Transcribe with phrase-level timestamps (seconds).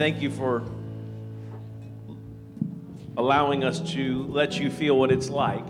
[0.00, 0.64] Thank you for
[3.18, 5.66] allowing us to let you feel what it's like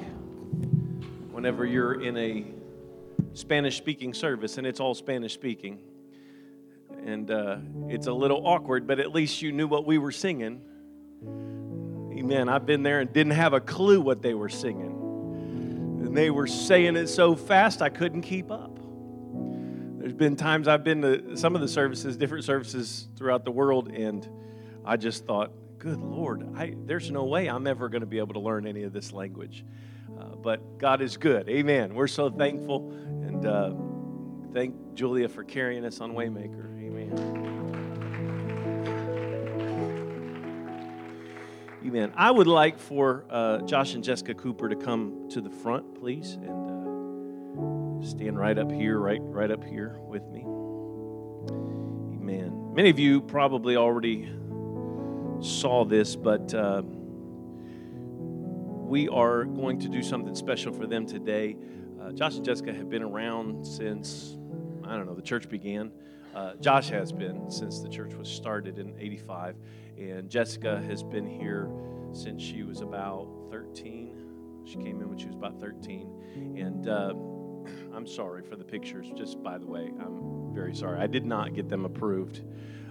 [1.33, 2.45] whenever you're in a
[3.35, 5.81] Spanish speaking service and it's all Spanish speaking.
[7.05, 7.57] And uh,
[7.89, 10.61] it's a little awkward, but at least you knew what we were singing.
[12.17, 12.49] Amen.
[12.49, 14.93] I've been there and didn't have a clue what they were singing.
[16.05, 18.70] And they were saying it so fast I couldn't keep up.
[20.01, 23.89] There's been times I've been to some of the services, different services throughout the world,
[23.93, 24.27] and
[24.83, 28.33] I just thought, good Lord, I, there's no way I'm ever going to be able
[28.33, 29.63] to learn any of this language.
[30.19, 31.51] Uh, but God is good.
[31.51, 31.95] Amen.
[31.95, 32.91] We're so thankful.
[32.93, 33.75] And uh,
[34.55, 36.83] thank Julia for carrying us on Waymaker.
[36.83, 37.51] Amen.
[41.85, 42.13] Amen.
[42.17, 46.35] I would like for uh, Josh and Jessica Cooper to come to the front, please,
[46.35, 46.70] and
[48.03, 50.41] stand right up here, right, right up here with me.
[51.51, 52.73] Amen.
[52.75, 54.33] Many of you probably already
[55.41, 56.83] saw this, but uh,
[58.91, 61.57] we are going to do something special for them today.
[62.01, 64.37] Uh, Josh and Jessica have been around since,
[64.85, 65.93] I don't know, the church began.
[66.35, 69.57] Uh, Josh has been since the church was started in 85,
[69.99, 71.71] and Jessica has been here
[72.13, 74.65] since she was about 13.
[74.65, 76.57] She came in when she was about 13.
[76.57, 77.15] And uh,
[78.01, 79.93] I'm sorry for the pictures, just by the way.
[80.01, 80.99] I'm very sorry.
[80.99, 82.41] I did not get them approved,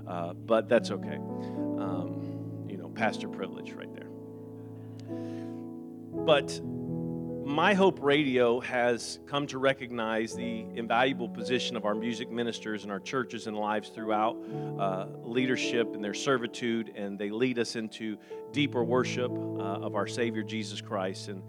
[0.07, 1.15] uh, but that's okay.
[1.15, 4.05] Um, you know, pastor privilege right there.
[6.13, 12.83] But my Hope Radio has come to recognize the invaluable position of our music ministers
[12.83, 14.37] and our churches and lives throughout
[14.77, 18.15] uh, leadership and their servitude, and they lead us into
[18.51, 19.33] deeper worship uh,
[19.81, 21.29] of our Savior Jesus Christ.
[21.29, 21.41] And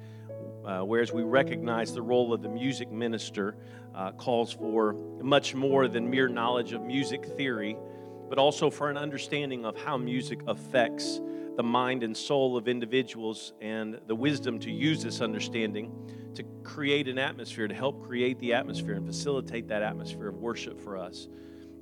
[0.70, 3.56] uh, whereas we recognize the role of the music minister
[3.92, 7.76] uh, calls for much more than mere knowledge of music theory,
[8.28, 11.20] but also for an understanding of how music affects
[11.56, 15.90] the mind and soul of individuals and the wisdom to use this understanding
[16.36, 20.80] to create an atmosphere, to help create the atmosphere and facilitate that atmosphere of worship
[20.80, 21.26] for us.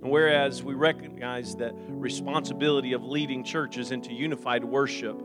[0.00, 5.20] And whereas we recognize that responsibility of leading churches into unified worship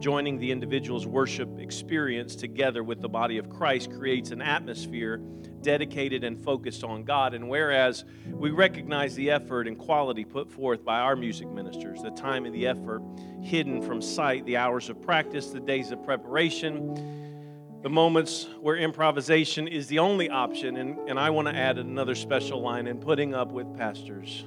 [0.00, 5.20] joining the individual's worship experience together with the body of Christ creates an atmosphere
[5.62, 7.34] dedicated and focused on God.
[7.34, 12.10] And whereas we recognize the effort and quality put forth by our music ministers, the
[12.10, 13.02] time and the effort
[13.42, 19.66] hidden from sight, the hours of practice, the days of preparation, the moments where improvisation
[19.66, 20.76] is the only option.
[20.76, 24.44] And, and I want to add another special line in putting up with pastors'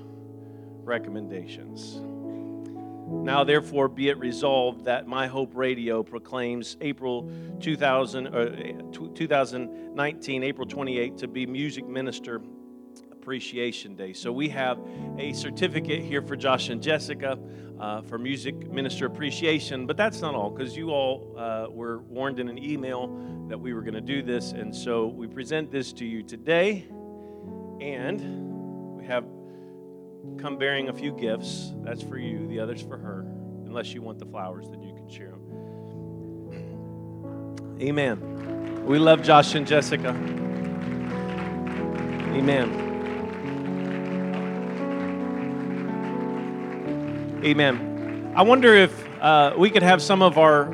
[0.83, 1.99] recommendations.
[3.09, 7.31] Now, therefore, be it resolved that My Hope Radio proclaims April
[7.61, 12.41] 2000, uh, 2019, April 28, to be Music Minister
[13.13, 14.11] Appreciation Day.
[14.11, 14.77] So we have
[15.17, 17.39] a certificate here for Josh and Jessica
[17.79, 22.39] uh, for Music Minister Appreciation, but that's not all because you all uh, were warned
[22.39, 23.07] in an email
[23.47, 26.85] that we were going to do this, and so we present this to you today,
[27.79, 29.23] and we have
[30.37, 31.73] come bearing a few gifts.
[31.83, 33.25] That's for you, the other's for her.
[33.65, 35.41] Unless you want the flowers, then you can share them.
[37.81, 38.85] Amen.
[38.85, 40.09] We love Josh and Jessica.
[42.33, 42.85] Amen.
[47.43, 48.33] Amen.
[48.35, 50.73] I wonder if uh, we could have some of our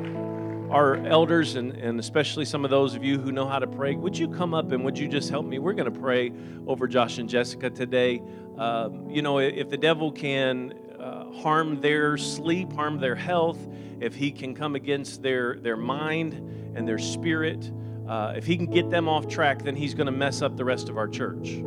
[0.74, 3.94] our elders and, and especially some of those of you who know how to pray,
[3.94, 5.60] would you come up and would you just help me?
[5.60, 6.32] We're going to pray
[6.66, 8.20] over Josh and Jessica today.
[8.58, 13.58] Um, you know, if the devil can uh, harm their sleep, harm their health,
[14.00, 16.34] if he can come against their, their mind
[16.76, 17.70] and their spirit,
[18.08, 20.64] uh, if he can get them off track, then he's going to mess up the
[20.64, 21.62] rest of our church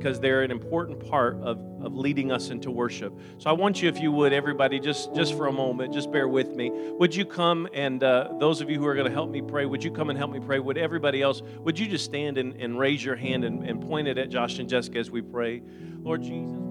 [0.00, 3.12] because they're an important part of, of leading us into worship.
[3.36, 6.26] So I want you, if you would, everybody, just, just for a moment, just bear
[6.26, 6.70] with me.
[6.72, 9.66] Would you come and uh, those of you who are going to help me pray,
[9.66, 10.58] would you come and help me pray?
[10.58, 14.08] Would everybody else, would you just stand and, and raise your hand and, and point
[14.08, 15.60] it at Josh and Jessica as we pray?
[16.02, 16.69] Lord Jesus.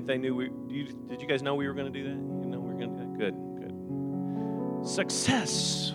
[0.00, 0.50] Think they knew we.
[0.68, 2.10] You, did you guys know we were going to do that?
[2.10, 3.18] You know we were going to do that.
[3.18, 4.86] Good, good.
[4.86, 5.92] Success.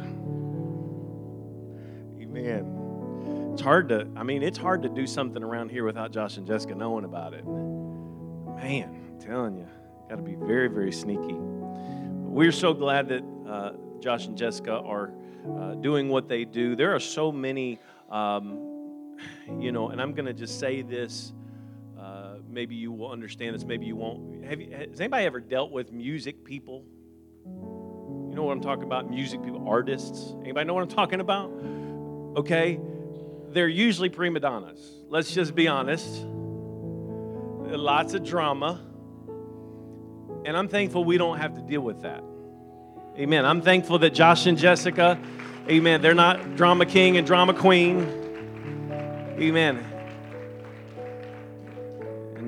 [2.21, 3.51] Amen.
[3.53, 4.07] It's hard to.
[4.15, 7.33] I mean, it's hard to do something around here without Josh and Jessica knowing about
[7.33, 7.45] it.
[7.45, 9.67] Man, I'm telling you,
[10.07, 11.33] got to be very, very sneaky.
[11.33, 15.13] But we're so glad that uh, Josh and Jessica are
[15.59, 16.75] uh, doing what they do.
[16.75, 17.79] There are so many,
[18.11, 19.17] um,
[19.59, 21.33] you know, and I'm going to just say this.
[22.55, 23.65] Maybe you will understand this.
[23.65, 24.45] Maybe you won't.
[24.45, 26.85] Have you, has anybody ever dealt with music people?
[27.43, 29.09] You know what I'm talking about?
[29.09, 30.33] Music people, artists.
[30.41, 31.51] Anybody know what I'm talking about?
[32.37, 32.79] Okay,
[33.49, 34.79] they're usually prima donnas.
[35.09, 36.23] Let's just be honest.
[36.25, 38.79] Lots of drama.
[40.45, 42.23] And I'm thankful we don't have to deal with that.
[43.17, 43.43] Amen.
[43.45, 45.19] I'm thankful that Josh and Jessica,
[45.69, 48.07] amen, they're not drama king and drama queen.
[49.37, 49.85] Amen.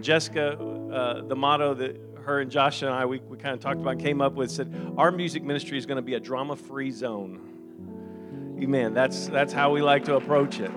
[0.07, 3.81] Jessica, uh, the motto that her and Josh and I, we, we kind of talked
[3.81, 6.91] about, came up with, said, Our music ministry is going to be a drama free
[6.91, 8.55] zone.
[8.63, 8.93] Amen.
[8.93, 10.71] That's, that's how we like to approach it.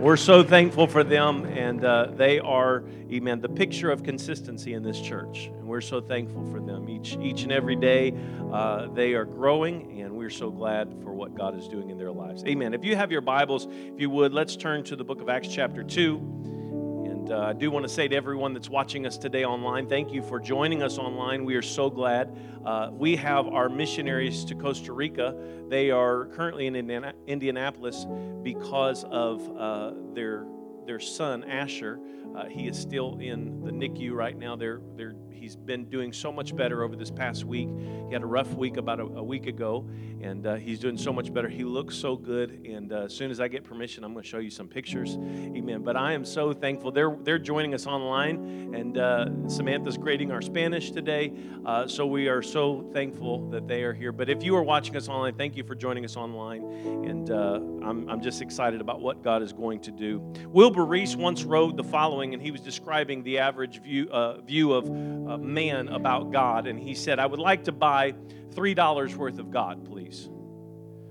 [0.00, 2.82] We're so thankful for them, and uh, they are,
[3.12, 5.46] amen, the picture of consistency in this church.
[5.46, 6.88] And we're so thankful for them.
[6.88, 8.12] Each, each and every day,
[8.52, 12.10] uh, they are growing, and we're so glad for what God is doing in their
[12.10, 12.42] lives.
[12.46, 12.74] Amen.
[12.74, 15.46] If you have your Bibles, if you would, let's turn to the book of Acts,
[15.46, 16.61] chapter 2.
[17.22, 20.12] And uh, I do want to say to everyone that's watching us today online, thank
[20.12, 21.44] you for joining us online.
[21.44, 22.36] We are so glad.
[22.66, 25.32] Uh, we have our missionaries to Costa Rica.
[25.68, 26.74] They are currently in
[27.28, 28.06] Indianapolis
[28.42, 30.46] because of uh, their
[30.84, 32.00] their son Asher.
[32.36, 34.56] Uh, he is still in the NICU right now.
[34.56, 37.68] They're, they're, he's been doing so much better over this past week.
[38.06, 39.86] He had a rough week about a, a week ago,
[40.22, 41.48] and uh, he's doing so much better.
[41.48, 44.28] He looks so good, and uh, as soon as I get permission, I'm going to
[44.28, 45.16] show you some pictures.
[45.16, 45.82] Amen.
[45.82, 46.92] But I am so thankful.
[46.92, 51.32] They're, they're joining us online, and uh, Samantha's grading our Spanish today,
[51.66, 54.12] uh, so we are so thankful that they are here.
[54.12, 57.60] But if you are watching us online, thank you for joining us online, and uh,
[57.84, 60.20] I'm, I'm just excited about what God is going to do.
[60.48, 64.72] Wilbur Rees once wrote the following and he was describing the average view, uh, view
[64.72, 66.66] of uh, man about God.
[66.66, 68.12] And he said, I would like to buy
[68.54, 70.28] $3 worth of God, please.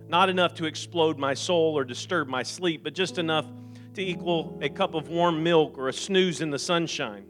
[0.07, 3.45] Not enough to explode my soul or disturb my sleep, but just enough
[3.93, 7.25] to equal a cup of warm milk or a snooze in the sunshine.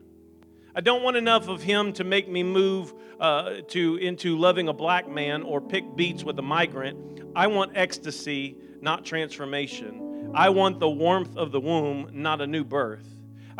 [0.74, 4.74] I don't want enough of him to make me move uh, to, into loving a
[4.74, 7.22] black man or pick beets with a migrant.
[7.36, 10.31] I want ecstasy, not transformation.
[10.33, 13.06] I want the warmth of the womb, not a new birth.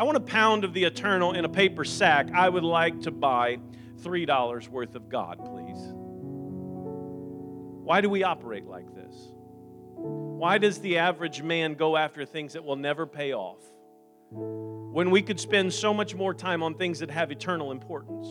[0.02, 2.32] I want a pound of the eternal in a paper sack.
[2.34, 3.60] I would like to buy
[4.00, 5.78] $3 worth of God, please.
[7.84, 9.14] Why do we operate like this?
[9.94, 13.60] Why does the average man go after things that will never pay off
[14.32, 18.26] when we could spend so much more time on things that have eternal importance?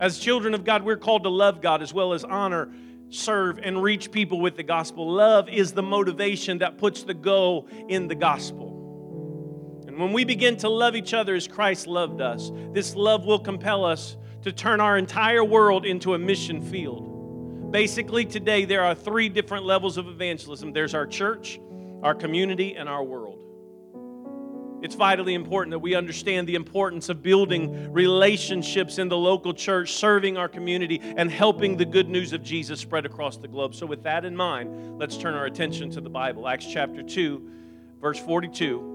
[0.00, 2.72] As children of God, we're called to love God as well as honor,
[3.10, 5.06] serve, and reach people with the gospel.
[5.12, 8.79] Love is the motivation that puts the go in the gospel
[10.00, 13.84] when we begin to love each other as Christ loved us, this love will compel
[13.84, 17.70] us to turn our entire world into a mission field.
[17.70, 21.60] Basically, today there are three different levels of evangelism there's our church,
[22.02, 23.36] our community, and our world.
[24.82, 29.92] It's vitally important that we understand the importance of building relationships in the local church,
[29.92, 33.74] serving our community, and helping the good news of Jesus spread across the globe.
[33.74, 36.48] So, with that in mind, let's turn our attention to the Bible.
[36.48, 37.50] Acts chapter 2,
[38.00, 38.89] verse 42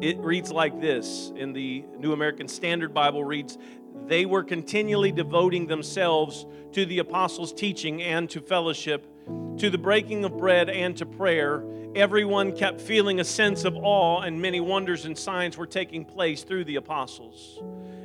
[0.00, 3.58] it reads like this in the New American Standard Bible reads,
[4.06, 9.06] they were continually devoting themselves to the apostles' teaching and to fellowship,
[9.58, 11.64] to the breaking of bread and to prayer.
[11.94, 16.42] Everyone kept feeling a sense of awe, and many wonders and signs were taking place
[16.42, 17.60] through the apostles.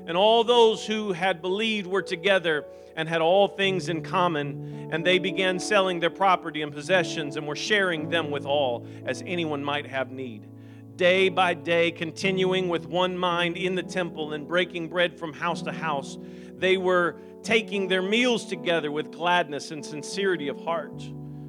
[0.08, 5.06] And all those who had believed were together and had all things in common, and
[5.06, 9.64] they began selling their property and possessions and were sharing them with all, as anyone
[9.64, 10.48] might have need
[10.96, 15.62] day by day, continuing with one mind in the temple and breaking bread from house
[15.64, 16.18] to house.
[16.58, 21.04] They were taking their meals together with gladness and sincerity of heart,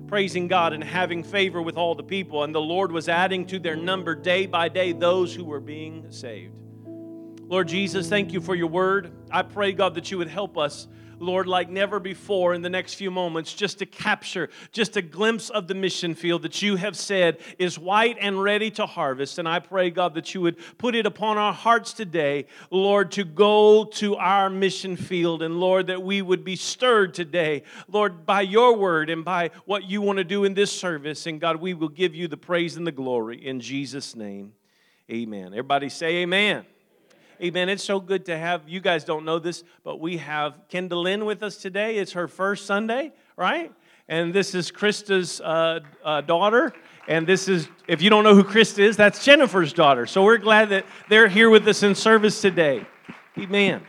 [0.06, 2.42] praising God and having favor with all the people.
[2.42, 6.10] And the Lord was adding to their number day by day those who were being
[6.10, 6.58] saved.
[7.46, 9.12] Lord Jesus, thank you for your word.
[9.30, 12.94] I pray, God, that you would help us Lord, like never before in the next
[12.94, 16.96] few moments, just to capture just a glimpse of the mission field that you have
[16.96, 19.38] said is white and ready to harvest.
[19.38, 23.24] And I pray, God, that you would put it upon our hearts today, Lord, to
[23.24, 25.42] go to our mission field.
[25.42, 29.84] And Lord, that we would be stirred today, Lord, by your word and by what
[29.84, 31.26] you want to do in this service.
[31.26, 34.52] And God, we will give you the praise and the glory in Jesus' name.
[35.10, 35.48] Amen.
[35.48, 36.64] Everybody say amen.
[37.42, 37.68] Amen.
[37.68, 41.24] It's so good to have, you guys don't know this, but we have Kendall Lynn
[41.24, 41.96] with us today.
[41.96, 43.72] It's her first Sunday, right?
[44.08, 46.72] And this is Krista's uh, uh, daughter.
[47.08, 50.06] And this is, if you don't know who Krista is, that's Jennifer's daughter.
[50.06, 52.86] So we're glad that they're here with us in service today.
[53.36, 53.82] Amen.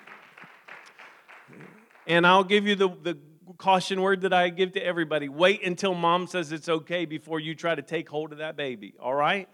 [2.08, 3.18] And I'll give you the, the
[3.58, 7.54] caution word that I give to everybody wait until mom says it's okay before you
[7.54, 9.48] try to take hold of that baby, all right?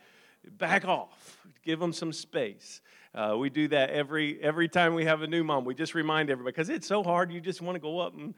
[0.58, 2.82] Back off, give them some space.
[3.14, 5.66] Uh, we do that every every time we have a new mom.
[5.66, 7.32] We just remind everybody because it's so hard.
[7.32, 8.34] You just want to go up and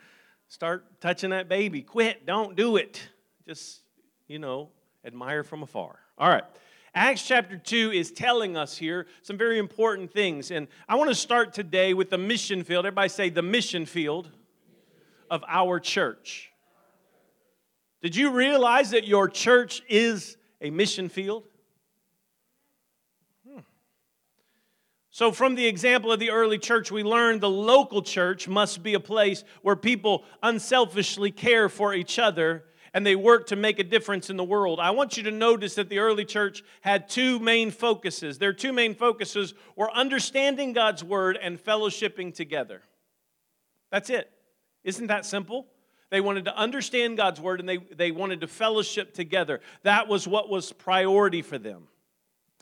[0.47, 1.81] start touching that baby.
[1.81, 2.25] Quit.
[2.25, 3.07] Don't do it.
[3.47, 3.81] Just
[4.27, 4.69] you know,
[5.05, 5.99] admire from afar.
[6.17, 6.43] All right.
[6.95, 10.51] Acts chapter 2 is telling us here some very important things.
[10.51, 12.85] And I want to start today with the mission field.
[12.85, 14.29] Everybody say the mission field
[15.29, 16.51] of our church.
[18.03, 21.45] Did you realize that your church is a mission field?
[25.13, 28.95] So, from the example of the early church, we learn the local church must be
[28.95, 32.65] a place where people unselfishly care for each other
[32.95, 34.79] and they work to make a difference in the world.
[34.79, 38.39] I want you to notice that the early church had two main focuses.
[38.39, 42.81] Their two main focuses were understanding God's word and fellowshipping together.
[43.91, 44.31] That's it.
[44.83, 45.67] Isn't that simple?
[46.09, 49.61] They wanted to understand God's word and they, they wanted to fellowship together.
[49.83, 51.83] That was what was priority for them.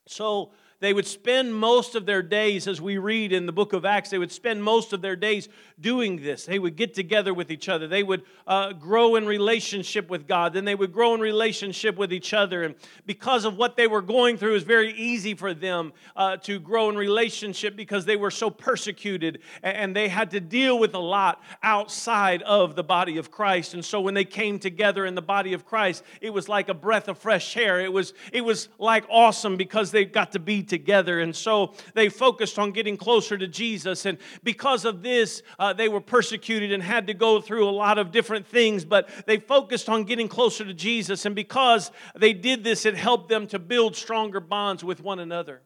[0.05, 3.85] So, they would spend most of their days, as we read in the book of
[3.85, 5.47] Acts, they would spend most of their days
[5.79, 6.45] doing this.
[6.45, 7.87] They would get together with each other.
[7.87, 10.53] They would uh, grow in relationship with God.
[10.53, 12.63] Then they would grow in relationship with each other.
[12.63, 12.73] And
[13.05, 16.59] because of what they were going through, it was very easy for them uh, to
[16.59, 20.99] grow in relationship because they were so persecuted and they had to deal with a
[20.99, 23.75] lot outside of the body of Christ.
[23.75, 26.73] And so when they came together in the body of Christ, it was like a
[26.73, 27.79] breath of fresh air.
[27.79, 31.19] It was, it was like awesome because they got to be together.
[31.19, 34.05] And so they focused on getting closer to Jesus.
[34.05, 37.99] And because of this, uh, they were persecuted and had to go through a lot
[37.99, 41.25] of different things, but they focused on getting closer to Jesus.
[41.25, 45.61] And because they did this, it helped them to build stronger bonds with one another.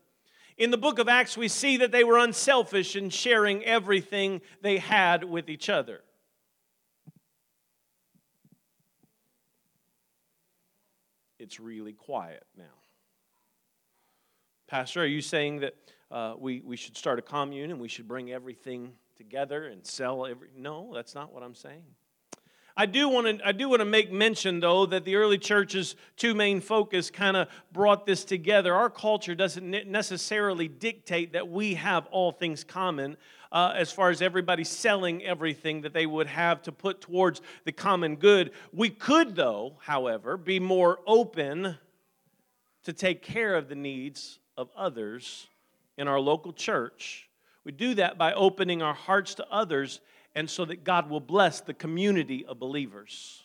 [0.58, 4.80] In the book of Acts, we see that they were unselfish in sharing everything they
[4.80, 6.02] had with each other.
[11.38, 12.75] It's really quiet now.
[14.68, 15.76] Pastor, are you saying that
[16.10, 20.26] uh, we, we should start a commune and we should bring everything together and sell
[20.26, 20.50] every.
[20.58, 21.84] No, that's not what I'm saying.
[22.78, 25.96] I do want to I do want to make mention though that the early church's
[26.18, 28.74] two main focus kind of brought this together.
[28.74, 33.16] Our culture doesn't necessarily dictate that we have all things common
[33.52, 37.72] uh, as far as everybody selling everything that they would have to put towards the
[37.72, 38.52] common good.
[38.74, 41.78] We could though, however, be more open
[42.84, 45.48] to take care of the needs of others
[45.98, 47.30] in our local church.
[47.64, 50.02] We do that by opening our hearts to others
[50.36, 53.44] and so that God will bless the community of believers.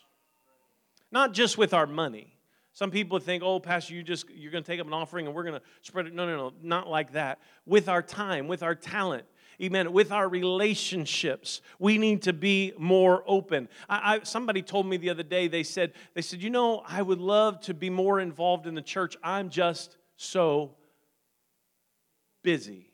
[1.11, 2.33] Not just with our money.
[2.73, 5.35] Some people think, "Oh, pastor, you just you're going to take up an offering and
[5.35, 7.39] we're going to spread it." No, no, no, not like that.
[7.65, 9.25] With our time, with our talent,
[9.61, 13.67] amen, with our relationships, we need to be more open.
[13.89, 15.49] I, I, somebody told me the other day.
[15.49, 18.81] They said, "They said, you know, I would love to be more involved in the
[18.81, 19.17] church.
[19.21, 20.75] I'm just so
[22.43, 22.91] busy.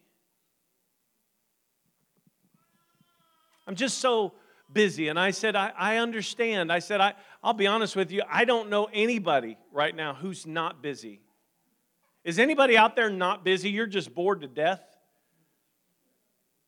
[3.68, 4.34] I'm just so
[4.72, 5.10] busy.
[5.10, 6.72] And I said, I, I understand.
[6.72, 7.14] I said, I,
[7.44, 11.22] I'll be honest with you, I don't know anybody right now who's not busy.
[12.24, 13.70] Is anybody out there not busy?
[13.70, 14.82] You're just bored to death?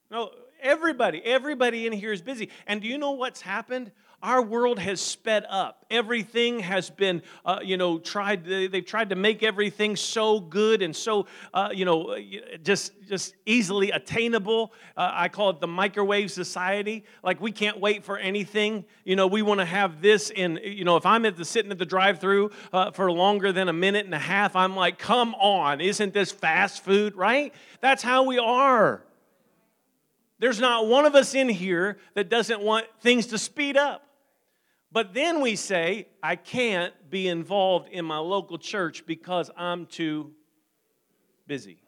[0.09, 0.31] No,
[0.61, 2.49] everybody, everybody in here is busy.
[2.65, 3.91] And do you know what's happened?
[4.21, 5.85] Our world has sped up.
[5.89, 8.45] Everything has been, uh, you know, tried.
[8.45, 12.17] They've tried to make everything so good and so, uh, you know,
[12.63, 14.73] just just easily attainable.
[14.97, 17.05] Uh, I call it the microwave society.
[17.23, 18.85] Like we can't wait for anything.
[19.05, 20.59] You know, we want to have this in.
[20.63, 23.73] You know, if I'm at the sitting at the drive-through uh, for longer than a
[23.73, 27.15] minute and a half, I'm like, come on, isn't this fast food?
[27.15, 27.53] Right?
[27.81, 29.03] That's how we are.
[30.39, 34.05] There's not one of us in here that doesn't want things to speed up.
[34.91, 40.31] But then we say, I can't be involved in my local church because I'm too
[41.45, 41.83] busy.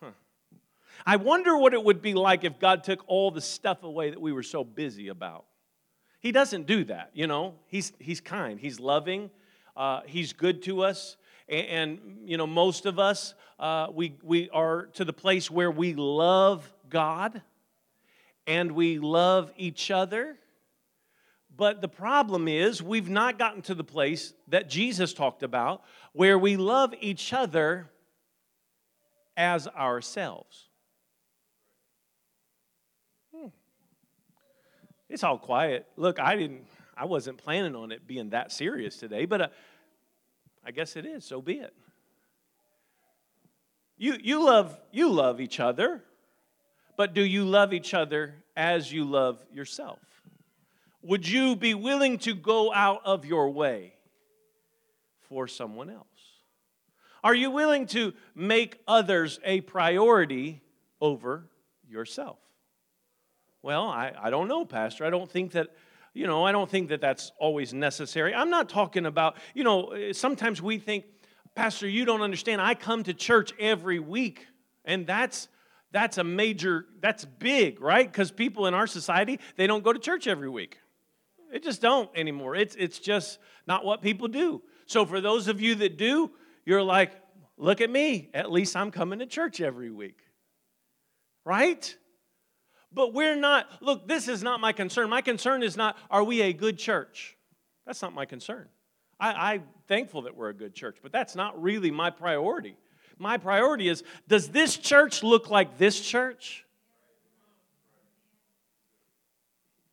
[0.00, 0.12] Huh.
[1.04, 4.20] I wonder what it would be like if God took all the stuff away that
[4.20, 5.44] we were so busy about.
[6.20, 7.54] He doesn't do that, you know.
[7.66, 9.30] He's, he's kind, He's loving,
[9.76, 11.16] uh, He's good to us.
[11.48, 15.70] And, and you know, most of us, uh, we, we are to the place where
[15.70, 17.42] we love God
[18.48, 20.36] and we love each other.
[21.56, 26.38] But the problem is, we've not gotten to the place that Jesus talked about where
[26.38, 27.90] we love each other
[29.36, 30.68] as ourselves.
[33.34, 33.48] Hmm.
[35.08, 35.86] It's all quiet.
[35.96, 36.64] Look, I didn't
[36.98, 39.48] I wasn't planning on it being that serious today, but uh,
[40.64, 41.24] I guess it is.
[41.24, 41.72] So be it.
[43.96, 46.02] You, you, love, you love each other,
[46.98, 50.00] but do you love each other as you love yourself?
[51.00, 53.94] Would you be willing to go out of your way
[55.28, 56.06] for someone else?
[57.22, 60.60] Are you willing to make others a priority
[61.00, 61.46] over
[61.88, 62.38] yourself?
[63.62, 65.04] Well, I, I don't know, Pastor.
[65.04, 65.68] I don't think that,
[66.14, 68.34] you know, I don't think that that's always necessary.
[68.34, 71.04] I'm not talking about, you know, sometimes we think,
[71.54, 72.60] Pastor, you don't understand.
[72.60, 74.48] I come to church every week,
[74.84, 75.48] and that's
[75.92, 78.10] that's a major that's big, right?
[78.10, 80.78] Because people in our society, they don't go to church every week.
[81.50, 82.54] They just don't anymore.
[82.54, 84.62] It's it's just not what people do.
[84.86, 86.30] So for those of you that do,
[86.64, 87.12] you're like,
[87.56, 88.30] look at me.
[88.34, 90.18] At least I'm coming to church every week.
[91.44, 91.96] Right?
[92.92, 95.10] But we're not, look, this is not my concern.
[95.10, 97.36] My concern is not, are we a good church?
[97.86, 98.68] That's not my concern.
[99.20, 102.76] I, am thankful that we're a good church, but that's not really my priority.
[103.18, 106.64] My priority is does this church look like this church?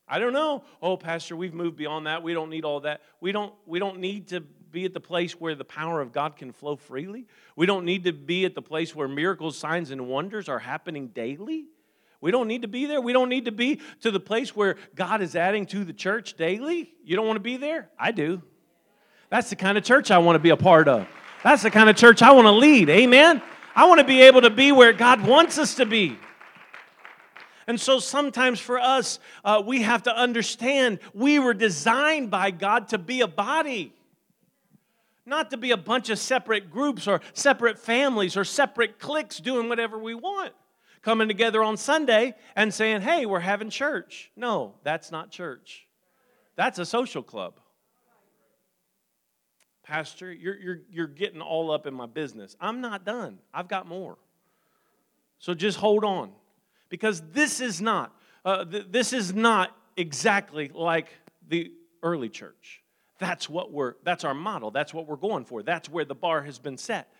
[0.08, 0.64] I don't know.
[0.82, 2.22] Oh, Pastor, we've moved beyond that.
[2.22, 3.02] We don't need all that.
[3.20, 6.36] We don't, we don't need to be at the place where the power of God
[6.36, 7.26] can flow freely.
[7.56, 11.08] We don't need to be at the place where miracles, signs, and wonders are happening
[11.08, 11.66] daily.
[12.22, 13.02] We don't need to be there.
[13.02, 16.36] We don't need to be to the place where God is adding to the church
[16.36, 16.94] daily.
[17.04, 17.90] You don't want to be there?
[17.98, 18.42] I do.
[19.30, 21.08] That's the kind of church I want to be a part of.
[21.46, 22.90] That's the kind of church I want to lead.
[22.90, 23.40] Amen.
[23.76, 26.18] I want to be able to be where God wants us to be.
[27.68, 32.88] And so sometimes for us, uh, we have to understand we were designed by God
[32.88, 33.94] to be a body,
[35.24, 39.70] not to be a bunch of separate groups or separate families or separate cliques doing
[39.70, 40.52] whatever we want.
[41.04, 44.32] Coming together on Sunday and saying, hey, we're having church.
[44.36, 45.86] No, that's not church.
[46.56, 47.60] That's a social club.
[49.86, 52.56] Pastor, you're, you're, you're getting all up in my business.
[52.60, 54.18] I'm not done, I've got more.
[55.38, 56.32] So just hold on.
[56.90, 61.10] Because this is not, uh, th- this is not exactly like
[61.48, 61.72] the
[62.02, 62.82] early church.
[63.20, 64.72] That's what we're, that's our model.
[64.72, 65.62] That's what we're going for.
[65.62, 67.12] That's where the bar has been set.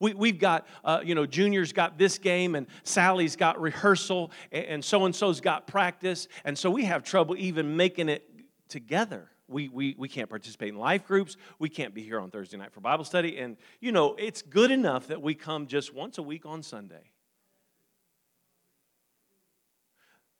[0.00, 4.84] We, we've got, uh, you know, Junior's got this game, and Sally's got rehearsal, and
[4.84, 6.28] so and so's got practice.
[6.44, 8.28] And so we have trouble even making it
[8.68, 11.36] together we, we, we can't participate in life groups.
[11.58, 13.38] We can't be here on Thursday night for Bible study.
[13.38, 17.10] And, you know, it's good enough that we come just once a week on Sunday.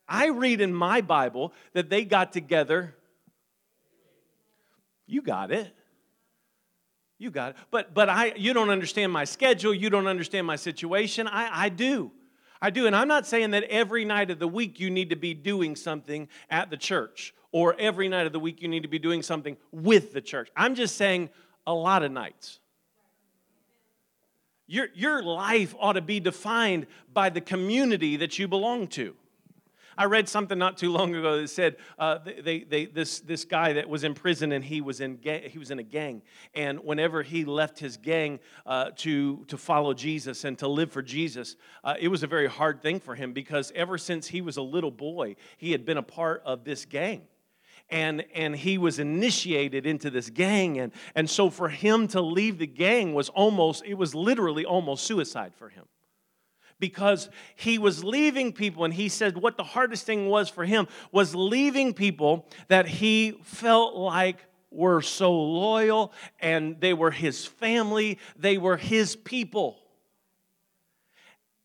[0.08, 2.94] I read in my Bible that they got together.
[5.06, 5.72] You got it.
[7.18, 7.56] You got it.
[7.70, 11.26] But but I you don't understand my schedule, you don't understand my situation.
[11.26, 12.12] I, I do.
[12.60, 12.86] I do.
[12.86, 15.76] And I'm not saying that every night of the week you need to be doing
[15.76, 19.22] something at the church or every night of the week you need to be doing
[19.22, 20.50] something with the church.
[20.54, 21.30] I'm just saying
[21.66, 22.60] a lot of nights.
[24.66, 29.14] Your, your life ought to be defined by the community that you belong to.
[29.96, 33.72] I read something not too long ago that said uh, they, they, this, this guy
[33.72, 36.20] that was in prison and he was in, ga- he was in a gang.
[36.52, 41.00] And whenever he left his gang uh, to, to follow Jesus and to live for
[41.00, 44.58] Jesus, uh, it was a very hard thing for him because ever since he was
[44.58, 47.22] a little boy, he had been a part of this gang
[47.88, 50.78] and and he was initiated into this gang.
[50.78, 55.04] And and so for him to leave the gang was almost it was literally almost
[55.04, 55.84] suicide for him.
[56.78, 60.88] Because he was leaving people and he said what the hardest thing was for him
[61.10, 68.18] was leaving people that he felt like were so loyal and they were his family
[68.36, 69.78] they were his people.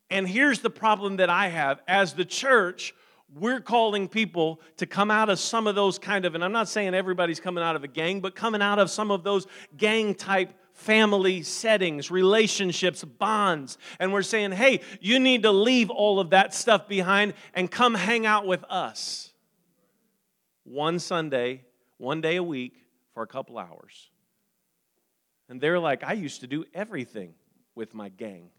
[0.09, 1.81] And here's the problem that i have.
[1.87, 2.93] As the church
[3.33, 6.67] we're calling people to come out of some of those kind of and i'm not
[6.67, 10.13] saying everybody's coming out of a gang but coming out of some of those gang
[10.13, 13.77] type family settings, relationships, bonds.
[13.99, 17.93] And we're saying, hey, you need to leave all of that stuff behind and come
[17.93, 19.31] hang out with us.
[20.63, 21.63] One Sunday,
[21.97, 22.73] one day a week
[23.13, 24.09] for a couple hours.
[25.49, 27.33] And they're like, I used to do everything
[27.75, 28.49] with my gang.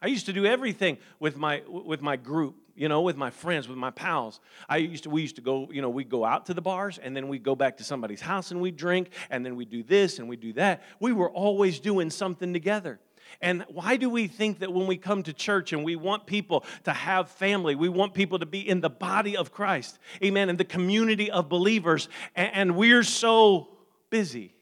[0.00, 3.68] I used to do everything with my, with my group you know, with my friends,
[3.68, 4.40] with my pals.
[4.68, 6.98] I used to, we used to go, you know, we'd go out to the bars
[6.98, 9.82] and then we'd go back to somebody's house and we'd drink and then we'd do
[9.82, 10.84] this and we'd do that.
[11.00, 13.00] We were always doing something together.
[13.42, 16.64] And why do we think that when we come to church and we want people
[16.84, 20.56] to have family, we want people to be in the body of Christ, amen, in
[20.56, 23.68] the community of believers, and, we're so
[24.08, 24.54] busy?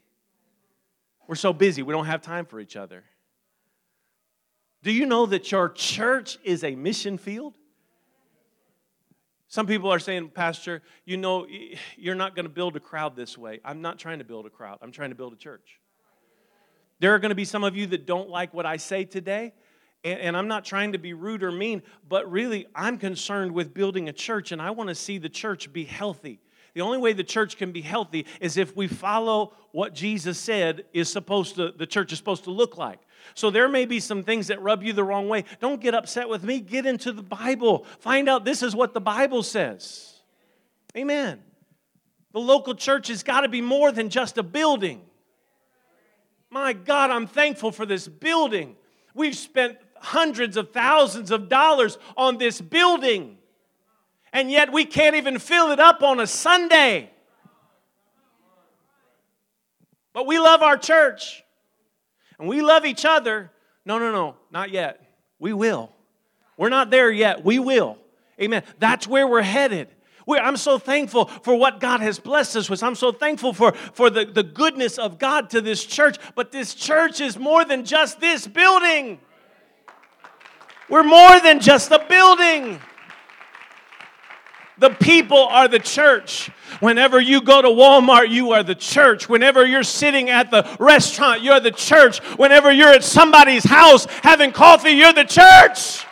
[1.29, 3.05] We're so busy, we don't have time for each other.
[4.83, 7.55] Do you know that your church is a mission field?
[9.48, 11.46] Some people are saying, Pastor, you know,
[11.96, 13.61] you're not going to build a crowd this way.
[13.64, 15.80] I'm not trying to build a crowd, I'm trying to build a church.
[16.98, 19.52] There are going to be some of you that don't like what I say today,
[20.02, 24.09] and, I'm not trying to be rude or mean, but really, I'm concerned with building
[24.09, 26.40] a church, and I want to see the church be healthy.
[26.74, 30.85] The only way the church can be healthy is if we follow what Jesus said
[30.92, 33.00] is supposed to the church is supposed to look like.
[33.34, 35.44] So there may be some things that rub you the wrong way.
[35.60, 36.60] Don't get upset with me.
[36.60, 37.84] Get into the Bible.
[38.00, 40.20] Find out this is what the Bible says.
[40.96, 41.42] Amen.
[42.32, 45.02] The local church has got to be more than just a building.
[46.50, 48.76] My God, I'm thankful for this building.
[49.14, 53.38] We've spent hundreds of thousands of dollars on this building
[54.36, 57.10] and yet we can't even fill it up on a Sunday.
[60.12, 61.42] But we love our church
[62.38, 63.51] and we love each other.
[63.85, 65.01] No, no, no, not yet.
[65.38, 65.92] We will.
[66.57, 67.44] We're not there yet.
[67.44, 67.99] We will.
[68.40, 68.62] Amen.
[68.79, 69.88] That's where we're headed.
[70.27, 72.83] We're, I'm so thankful for what God has blessed us with.
[72.83, 76.16] I'm so thankful for, for the, the goodness of God to this church.
[76.35, 79.20] But this church is more than just this building.
[80.88, 82.81] We're more than just a building.
[84.78, 86.50] The people are the church.
[86.80, 89.28] Whenever you go to Walmart, you are the church.
[89.28, 92.18] Whenever you're sitting at the restaurant, you're the church.
[92.36, 96.04] Whenever you're at somebody's house having coffee, you're the church.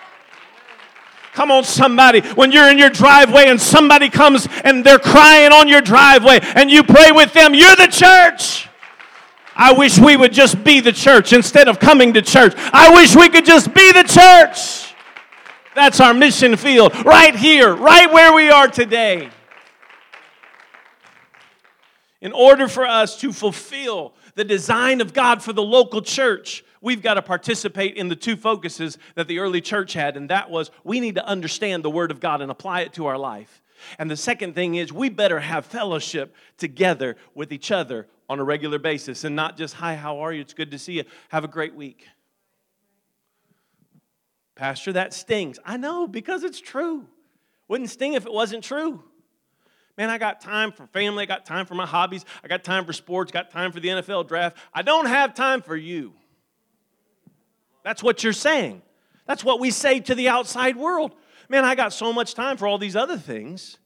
[1.34, 2.20] Come on, somebody.
[2.20, 6.70] When you're in your driveway and somebody comes and they're crying on your driveway and
[6.70, 8.68] you pray with them, you're the church.
[9.56, 12.54] I wish we would just be the church instead of coming to church.
[12.56, 14.93] I wish we could just be the church.
[15.74, 19.28] That's our mission field, right here, right where we are today.
[22.20, 27.02] In order for us to fulfill the design of God for the local church, we've
[27.02, 30.70] got to participate in the two focuses that the early church had, and that was
[30.84, 33.60] we need to understand the Word of God and apply it to our life.
[33.98, 38.44] And the second thing is we better have fellowship together with each other on a
[38.44, 40.40] regular basis and not just, hi, how are you?
[40.40, 41.04] It's good to see you.
[41.28, 42.06] Have a great week.
[44.54, 45.58] Pastor, that stings.
[45.64, 47.06] I know because it's true.
[47.68, 49.02] Wouldn't sting if it wasn't true.
[49.96, 52.84] Man, I got time for family, I got time for my hobbies, I got time
[52.84, 54.56] for sports, got time for the NFL draft.
[54.72, 56.12] I don't have time for you.
[57.84, 58.82] That's what you're saying.
[59.26, 61.14] That's what we say to the outside world.
[61.48, 63.78] Man, I got so much time for all these other things,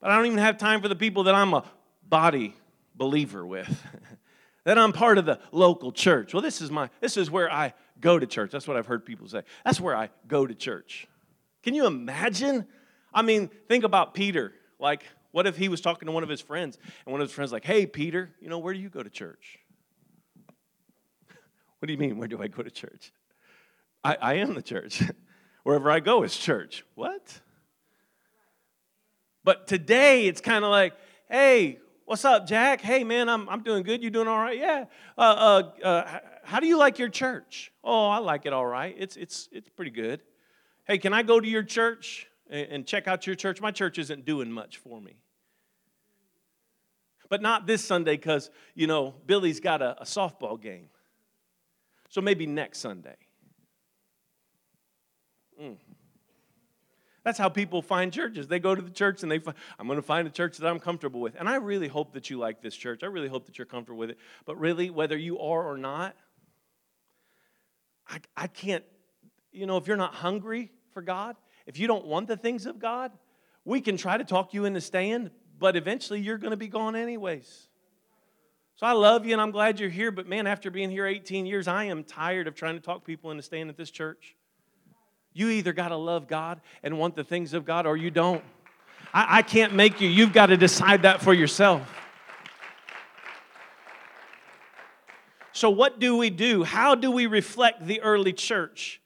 [0.00, 1.64] but I don't even have time for the people that I'm a
[2.08, 2.54] body
[2.96, 3.82] believer with.
[4.64, 6.34] that I'm part of the local church.
[6.34, 8.50] Well, this is my this is where I go to church.
[8.50, 9.42] That's what I've heard people say.
[9.64, 11.08] That's where I go to church.
[11.62, 12.66] Can you imagine?
[13.14, 14.52] I mean, think about Peter.
[14.78, 17.34] Like, what if he was talking to one of his friends and one of his
[17.34, 19.58] friends like, "Hey, Peter, you know, where do you go to church?"
[21.78, 23.10] what do you mean, where do I go to church?
[24.04, 25.02] I, I am the church.
[25.62, 26.84] Wherever I go is church.
[26.94, 27.40] What?
[29.44, 30.92] But today it's kind of like,
[31.30, 32.82] hey, what's up, Jack?
[32.82, 34.02] Hey, man, I'm, I'm doing good.
[34.02, 34.58] You doing all right?
[34.58, 34.84] Yeah.
[35.16, 35.20] Uh,
[35.82, 37.72] uh, uh, how do you like your church?
[37.82, 38.94] Oh, I like it all right.
[38.98, 40.20] It's, it's, it's pretty good.
[40.86, 43.60] Hey, can I go to your church and, check out your church?
[43.60, 45.16] My church isn't doing much for me.
[47.30, 50.88] But not this Sunday because, you know, Billy's got a, a softball game.
[52.10, 53.16] So maybe next Sunday.
[55.60, 55.76] Mm.
[57.24, 58.46] That's how people find churches.
[58.46, 60.68] They go to the church and they find, I'm going to find a church that
[60.68, 61.34] I'm comfortable with.
[61.36, 63.02] And I really hope that you like this church.
[63.02, 64.18] I really hope that you're comfortable with it.
[64.44, 66.14] But really, whether you are or not,
[68.14, 68.84] I, I can't,
[69.52, 72.78] you know, if you're not hungry for God, if you don't want the things of
[72.78, 73.10] God,
[73.64, 76.94] we can try to talk you into staying, but eventually you're going to be gone
[76.94, 77.68] anyways.
[78.76, 81.46] So I love you and I'm glad you're here, but man, after being here 18
[81.46, 84.36] years, I am tired of trying to talk people into staying at this church.
[85.32, 88.44] You either got to love God and want the things of God or you don't.
[89.12, 90.08] I, I can't make you.
[90.08, 92.03] You've got to decide that for yourself.
[95.54, 96.64] So, what do we do?
[96.64, 99.00] How do we reflect the early church?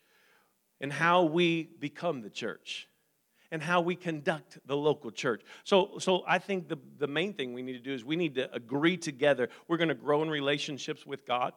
[0.80, 2.88] And how we become the church?
[3.52, 5.42] And how we conduct the local church.
[5.64, 8.34] So, so I think the, the main thing we need to do is we need
[8.36, 9.50] to agree together.
[9.68, 11.52] We're going to grow in relationships with God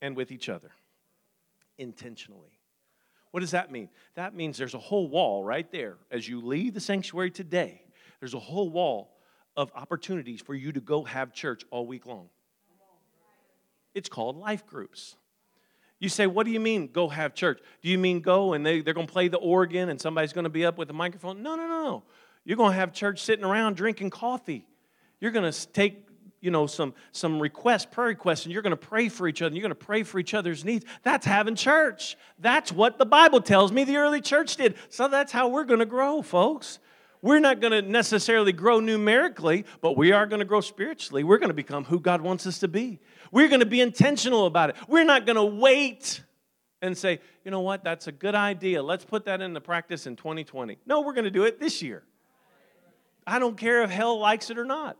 [0.00, 0.70] and with each other
[1.76, 2.58] intentionally.
[3.32, 3.90] What does that mean?
[4.14, 5.98] That means there's a whole wall right there.
[6.10, 7.82] As you leave the sanctuary today,
[8.20, 9.18] there's a whole wall
[9.56, 12.30] of opportunities for you to go have church all week long.
[13.94, 15.16] It's called life groups.
[16.00, 17.60] You say, What do you mean, go have church?
[17.82, 20.44] Do you mean go and they, they're going to play the organ and somebody's going
[20.44, 21.42] to be up with a microphone?
[21.42, 22.02] No, no, no, no.
[22.44, 24.66] You're going to have church sitting around drinking coffee.
[25.20, 26.04] You're going to take
[26.44, 29.46] you know, some, some requests, prayer requests, and you're going to pray for each other,
[29.46, 30.84] and you're going to pray for each other's needs.
[31.02, 32.18] That's having church.
[32.38, 34.74] That's what the Bible tells me the early church did.
[34.90, 36.80] So that's how we're going to grow, folks.
[37.24, 41.24] We're not going to necessarily grow numerically, but we are going to grow spiritually.
[41.24, 43.00] We're going to become who God wants us to be.
[43.32, 44.76] We're going to be intentional about it.
[44.88, 46.22] We're not going to wait
[46.82, 48.82] and say, you know what, that's a good idea.
[48.82, 50.76] Let's put that into practice in 2020.
[50.84, 52.02] No, we're going to do it this year.
[53.26, 54.98] I don't care if hell likes it or not.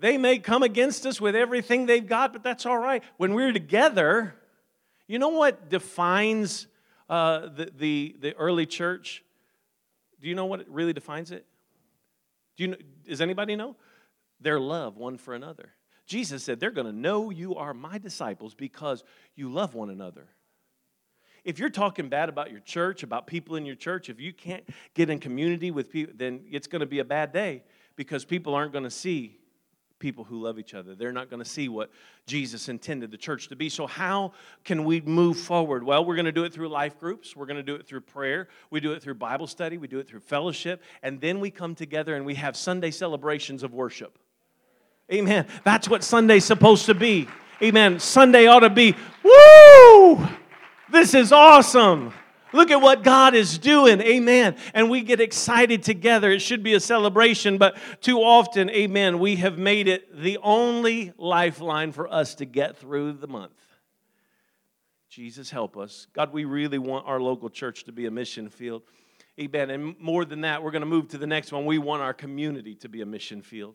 [0.00, 3.02] They may come against us with everything they've got, but that's all right.
[3.16, 4.34] When we're together,
[5.06, 6.66] you know what defines
[7.08, 9.24] uh, the, the, the early church?
[10.20, 11.46] Do you know what really defines it?
[12.56, 13.76] Do you know, does anybody know?
[14.40, 15.70] Their love one for another.
[16.06, 19.04] Jesus said, They're going to know you are my disciples because
[19.34, 20.28] you love one another.
[21.44, 24.64] If you're talking bad about your church, about people in your church, if you can't
[24.94, 27.62] get in community with people, then it's going to be a bad day
[27.96, 29.39] because people aren't going to see
[30.00, 30.96] people who love each other.
[30.96, 31.90] They're not going to see what
[32.26, 33.68] Jesus intended the church to be.
[33.68, 34.32] So, how
[34.64, 35.84] can we move forward?
[35.84, 38.00] Well, we're going to do it through life groups, we're going to do it through
[38.00, 41.52] prayer, we do it through Bible study, we do it through fellowship, and then we
[41.52, 44.18] come together and we have Sunday celebrations of worship.
[45.12, 45.46] Amen.
[45.64, 47.28] That's what Sunday's supposed to be.
[47.62, 48.00] Amen.
[48.00, 50.26] Sunday ought to be, woo!
[50.90, 52.12] This is awesome.
[52.52, 54.00] Look at what God is doing.
[54.00, 54.56] Amen.
[54.74, 56.30] And we get excited together.
[56.30, 61.12] It should be a celebration, but too often, amen, we have made it the only
[61.16, 63.52] lifeline for us to get through the month.
[65.08, 66.06] Jesus, help us.
[66.12, 68.82] God, we really want our local church to be a mission field.
[69.40, 69.70] Amen.
[69.70, 71.64] And more than that, we're going to move to the next one.
[71.64, 73.74] We want our community to be a mission field.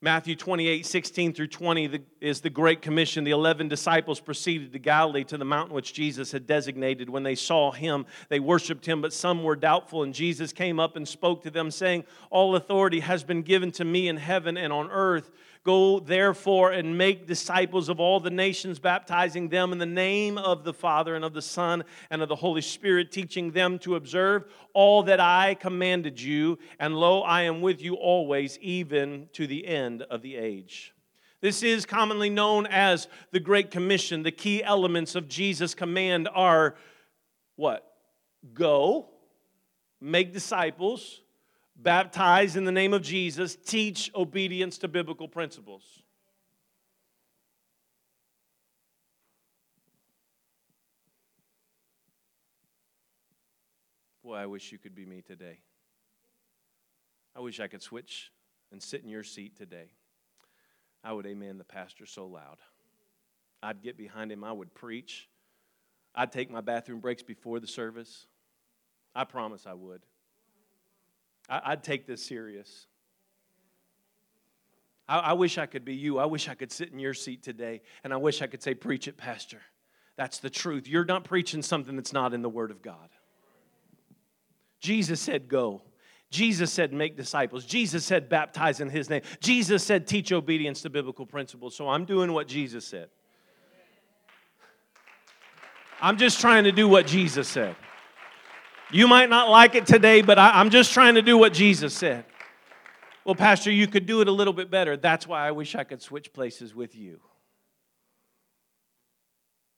[0.00, 3.24] Matthew 28, 16 through 20 is the Great Commission.
[3.24, 7.10] The 11 disciples proceeded to Galilee to the mountain which Jesus had designated.
[7.10, 10.04] When they saw him, they worshiped him, but some were doubtful.
[10.04, 13.84] And Jesus came up and spoke to them, saying, All authority has been given to
[13.84, 15.32] me in heaven and on earth.
[15.64, 20.64] Go therefore and make disciples of all the nations, baptizing them in the name of
[20.64, 24.44] the Father and of the Son and of the Holy Spirit, teaching them to observe
[24.72, 26.58] all that I commanded you.
[26.78, 30.94] And lo, I am with you always, even to the end of the age.
[31.40, 34.22] This is commonly known as the Great Commission.
[34.22, 36.74] The key elements of Jesus' command are
[37.54, 37.84] what?
[38.54, 39.10] Go,
[40.00, 41.20] make disciples,
[41.78, 45.82] baptize in the name of Jesus, teach obedience to biblical principles.
[54.22, 55.60] Boy, I wish you could be me today.
[57.34, 58.30] I wish I could switch
[58.72, 59.92] and sit in your seat today.
[61.02, 62.58] I would amen the pastor so loud.
[63.62, 65.28] I'd get behind him, I would preach.
[66.14, 68.26] I'd take my bathroom breaks before the service.
[69.14, 70.02] I promise I would.
[71.48, 72.86] I, would take this serious.
[75.08, 76.18] I, I wish I could be you.
[76.18, 78.74] I wish I could sit in your seat today, and I wish I could say,
[78.74, 79.60] Preach it, Pastor.
[80.16, 80.88] That's the truth.
[80.88, 83.08] You're not preaching something that's not in the Word of God.
[84.80, 85.82] Jesus said, Go.
[86.30, 87.64] Jesus said, Make disciples.
[87.64, 89.22] Jesus said, Baptize in His name.
[89.40, 91.74] Jesus said, Teach obedience to biblical principles.
[91.74, 93.08] So I'm doing what Jesus said.
[96.00, 97.74] I'm just trying to do what Jesus said.
[98.90, 101.92] You might not like it today, but I, am just trying to do what Jesus
[101.92, 102.24] said.
[103.24, 104.96] Well, Pastor, you could do it a little bit better.
[104.96, 107.20] That's why I wish I could switch places with you.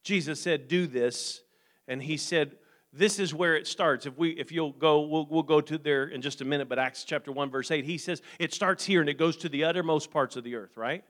[0.04, 1.42] Jesus said, Do this.
[1.88, 2.52] And he said,
[2.92, 4.06] This is where it starts.
[4.06, 6.78] If, we, if you'll go, we'll, we'll go to there in just a minute, but
[6.78, 9.64] Acts chapter 1, verse 8, he says, It starts here and it goes to the
[9.64, 11.02] uttermost parts of the earth, right?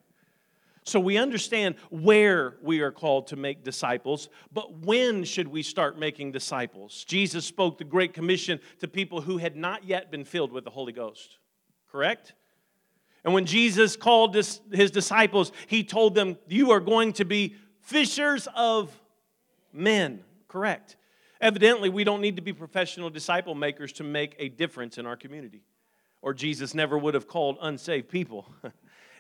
[0.85, 5.99] So we understand where we are called to make disciples, but when should we start
[5.99, 7.05] making disciples?
[7.05, 10.71] Jesus spoke the Great Commission to people who had not yet been filled with the
[10.71, 11.39] Holy Ghost,
[11.91, 12.33] correct?
[13.25, 17.57] And when Jesus called his, his disciples, he told them, You are going to be
[17.83, 18.91] fishers of
[19.73, 20.97] men, correct?
[21.43, 25.17] Evidently, we don't need to be professional disciple makers to make a difference in our
[25.17, 25.63] community,
[26.23, 28.47] or Jesus never would have called unsaved people.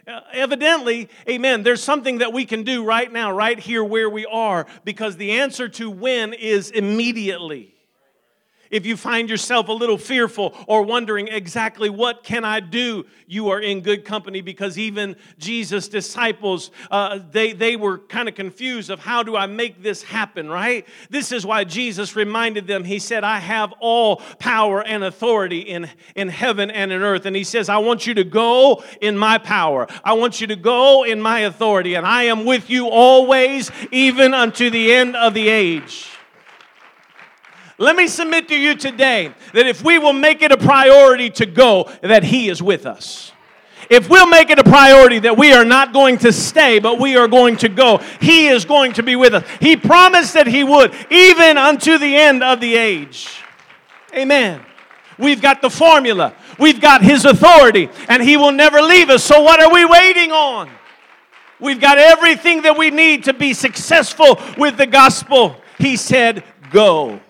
[0.06, 4.26] Uh, evidently, amen, there's something that we can do right now, right here where we
[4.26, 7.74] are, because the answer to when is immediately
[8.70, 13.48] if you find yourself a little fearful or wondering exactly what can i do you
[13.48, 18.90] are in good company because even jesus disciples uh, they, they were kind of confused
[18.90, 20.86] of how do i make this happen right?
[21.08, 22.84] This is why jesus reminded them.
[22.84, 27.26] He said i have all power and authority in, in heaven and in earth.
[27.26, 29.86] And he says i want you to go in my power.
[30.04, 34.34] I want you to go in my authority and i am with you always even
[34.34, 36.08] unto the end of the age
[37.80, 41.46] let me submit to you today that if we will make it a priority to
[41.46, 43.32] go, that He is with us.
[43.88, 47.16] if we'll make it a priority that we are not going to stay, but we
[47.16, 49.44] are going to go, He is going to be with us.
[49.60, 53.42] He promised that He would, even unto the end of the age.
[54.14, 54.60] Amen.
[55.18, 59.24] We've got the formula, we've got His authority, and He will never leave us.
[59.24, 60.70] So, what are we waiting on?
[61.58, 65.56] We've got everything that we need to be successful with the gospel.
[65.78, 67.20] He said, Go.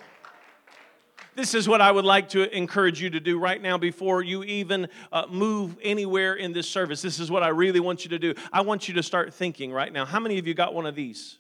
[1.37, 4.43] This is what I would like to encourage you to do right now before you
[4.45, 7.03] even uh, move anywhere in this service.
[7.03, 8.35] This is what I really want you to do.
[8.53, 10.05] I want you to start thinking right now.
[10.05, 11.39] How many of you got one of these?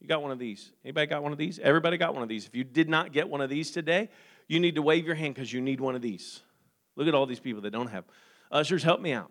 [0.00, 0.72] You got one of these?
[0.82, 1.58] Anybody got one of these?
[1.58, 2.46] Everybody got one of these.
[2.46, 4.08] If you did not get one of these today,
[4.48, 6.40] you need to wave your hand because you need one of these.
[6.96, 8.04] Look at all these people that don't have.
[8.50, 9.30] Ushers, help me out.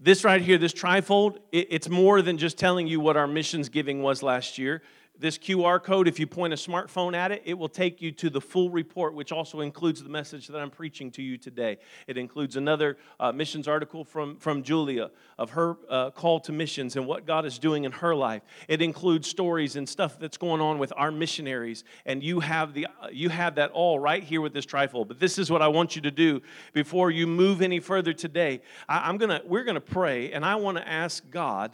[0.00, 4.00] This right here, this trifold, it's more than just telling you what our missions giving
[4.00, 4.82] was last year
[5.18, 8.30] this QR code, if you point a smartphone at it, it will take you to
[8.30, 11.78] the full report, which also includes the message that I'm preaching to you today.
[12.06, 16.96] It includes another uh, missions article from, from Julia of her uh, call to missions
[16.96, 18.42] and what God is doing in her life.
[18.68, 22.86] It includes stories and stuff that's going on with our missionaries, and you have, the,
[22.86, 25.08] uh, you have that all right here with this trifold.
[25.08, 28.60] But this is what I want you to do before you move any further today.
[28.88, 31.72] I, I'm gonna, we're going to pray, and I want to ask God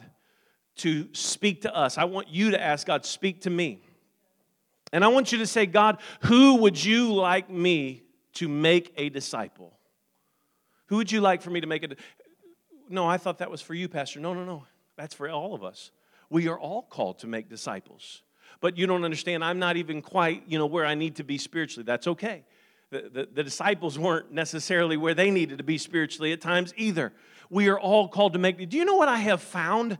[0.77, 1.97] to speak to us.
[1.97, 3.79] I want you to ask God, speak to me.
[4.91, 9.09] And I want you to say, God, who would you like me to make a
[9.09, 9.77] disciple?
[10.87, 11.95] Who would you like for me to make a
[12.89, 14.19] No, I thought that was for you, Pastor.
[14.19, 14.65] No, no, no.
[14.95, 15.91] That's for all of us.
[16.29, 18.21] We are all called to make disciples.
[18.61, 21.37] But you don't understand, I'm not even quite, you know, where I need to be
[21.37, 21.83] spiritually.
[21.83, 22.45] That's okay.
[22.91, 27.11] The, the, the disciples weren't necessarily where they needed to be spiritually at times either.
[27.49, 28.69] We are all called to make.
[28.69, 29.97] Do you know what I have found?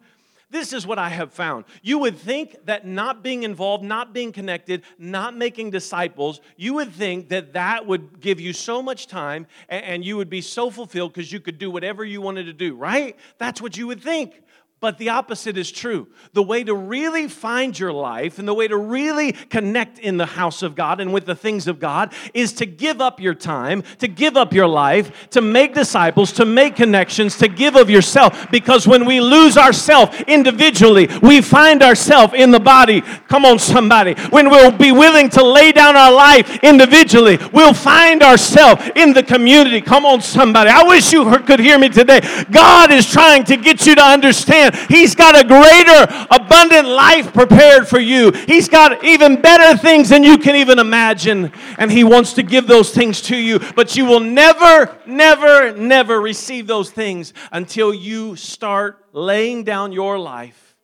[0.51, 1.65] This is what I have found.
[1.81, 6.93] You would think that not being involved, not being connected, not making disciples, you would
[6.93, 11.13] think that that would give you so much time and you would be so fulfilled
[11.13, 13.17] because you could do whatever you wanted to do, right?
[13.37, 14.43] That's what you would think.
[14.81, 16.07] But the opposite is true.
[16.33, 20.25] The way to really find your life and the way to really connect in the
[20.25, 23.83] house of God and with the things of God is to give up your time,
[23.99, 28.51] to give up your life, to make disciples, to make connections, to give of yourself.
[28.51, 33.01] Because when we lose ourselves individually, we find ourselves in the body.
[33.29, 34.13] Come on, somebody.
[34.29, 39.23] When we'll be willing to lay down our life individually, we'll find ourselves in the
[39.23, 39.79] community.
[39.79, 40.69] Come on, somebody.
[40.69, 42.19] I wish you could hear me today.
[42.51, 47.87] God is trying to get you to understand He's got a greater, abundant life prepared
[47.87, 48.31] for you.
[48.31, 51.51] He's got even better things than you can even imagine.
[51.77, 53.59] And He wants to give those things to you.
[53.75, 60.17] But you will never, never, never receive those things until you start laying down your
[60.19, 60.75] life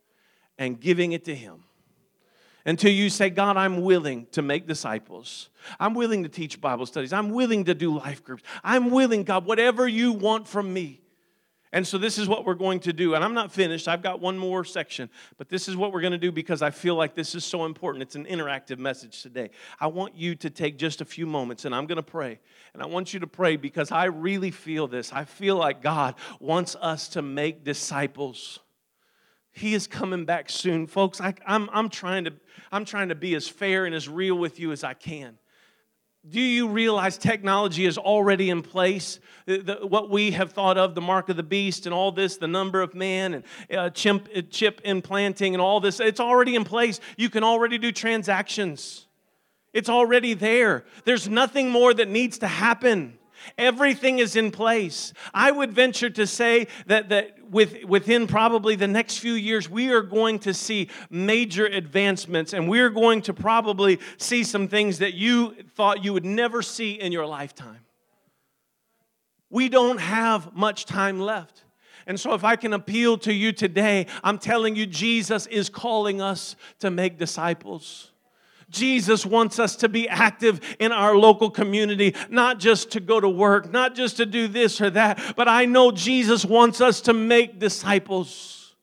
[0.58, 1.64] and giving it to Him
[2.66, 5.50] until you say, God, I'm willing to make disciples.
[5.80, 7.14] I'm willing to teach Bible studies.
[7.14, 8.44] I'm willing to do life groups.
[8.64, 11.02] I'm willing, God, whatever you want from me.
[11.74, 13.16] And so this is what we're going to do.
[13.16, 16.12] And I'm not finished, I've got one more section, but this is what we're going
[16.12, 18.04] to do because I feel like this is so important.
[18.04, 19.52] It's an interactive message today.
[19.80, 22.40] I want you to take just a few moments and I'm going to pray.
[22.74, 25.14] And I want you to pray because I really feel this.
[25.14, 28.60] I feel like God wants us to make disciples.
[29.54, 31.22] He is coming back soon, folks.
[31.22, 32.34] I, am I'm, I'm, trying to,
[32.72, 35.38] I'm trying to be as fair and as real with you as I can.
[36.30, 39.20] Do you realize technology is already in place?
[39.48, 42.38] The, the, what we have thought of, the mark of the beast and all this,
[42.38, 43.44] the number of man and
[43.76, 47.00] uh, chip, uh, chip implanting and all this, it's already in place.
[47.18, 49.08] You can already do transactions.
[49.74, 50.86] It's already there.
[51.06, 53.18] There's nothing more that needs to happen.
[53.58, 55.14] Everything is in place.
[55.34, 59.92] I would venture to say that, that with, within probably the next few years, we
[59.92, 65.14] are going to see major advancements and we're going to probably see some things that
[65.14, 67.80] you thought you would never see in your lifetime.
[69.50, 71.64] We don't have much time left.
[72.08, 76.20] And so, if I can appeal to you today, I'm telling you, Jesus is calling
[76.20, 78.11] us to make disciples.
[78.72, 83.30] Jesus wants us to be active in our local community, not just to go to
[83.30, 87.14] work, not just to do this or that, but I know Jesus wants us to
[87.14, 88.74] make disciples.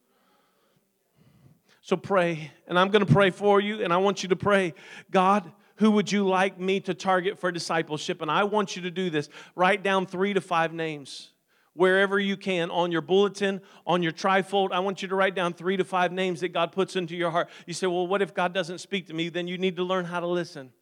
[1.80, 4.74] So pray, and I'm going to pray for you, and I want you to pray,
[5.10, 8.20] God, who would you like me to target for discipleship?
[8.20, 9.28] And I want you to do this.
[9.54, 11.30] Write down three to five names
[11.78, 14.72] wherever you can on your bulletin, on your trifold.
[14.72, 17.30] I want you to write down three to five names that God puts into your
[17.30, 17.48] heart.
[17.66, 19.28] You say, well, what if God doesn't speak to me?
[19.28, 20.72] Then you need to learn how to listen.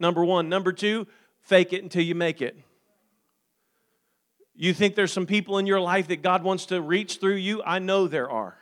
[0.00, 0.48] Number one.
[0.48, 1.06] Number two,
[1.42, 2.56] fake it until you make it.
[4.54, 7.62] You think there's some people in your life that God wants to reach through you?
[7.62, 8.56] I know there are.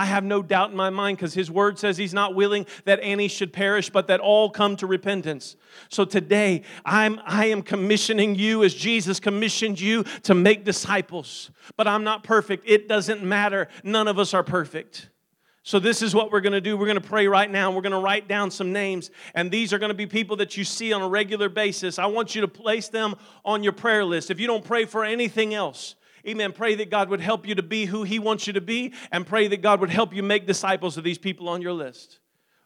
[0.00, 3.00] I have no doubt in my mind because his word says he's not willing that
[3.02, 5.56] any should perish, but that all come to repentance.
[5.90, 11.50] So today, I'm, I am commissioning you as Jesus commissioned you to make disciples.
[11.76, 12.64] But I'm not perfect.
[12.66, 13.68] It doesn't matter.
[13.84, 15.10] None of us are perfect.
[15.64, 16.78] So, this is what we're going to do.
[16.78, 17.70] We're going to pray right now.
[17.70, 20.56] We're going to write down some names, and these are going to be people that
[20.56, 21.98] you see on a regular basis.
[21.98, 24.30] I want you to place them on your prayer list.
[24.30, 25.96] If you don't pray for anything else,
[26.26, 26.52] Amen.
[26.52, 29.26] Pray that God would help you to be who He wants you to be, and
[29.26, 32.18] pray that God would help you make disciples of these people on your list.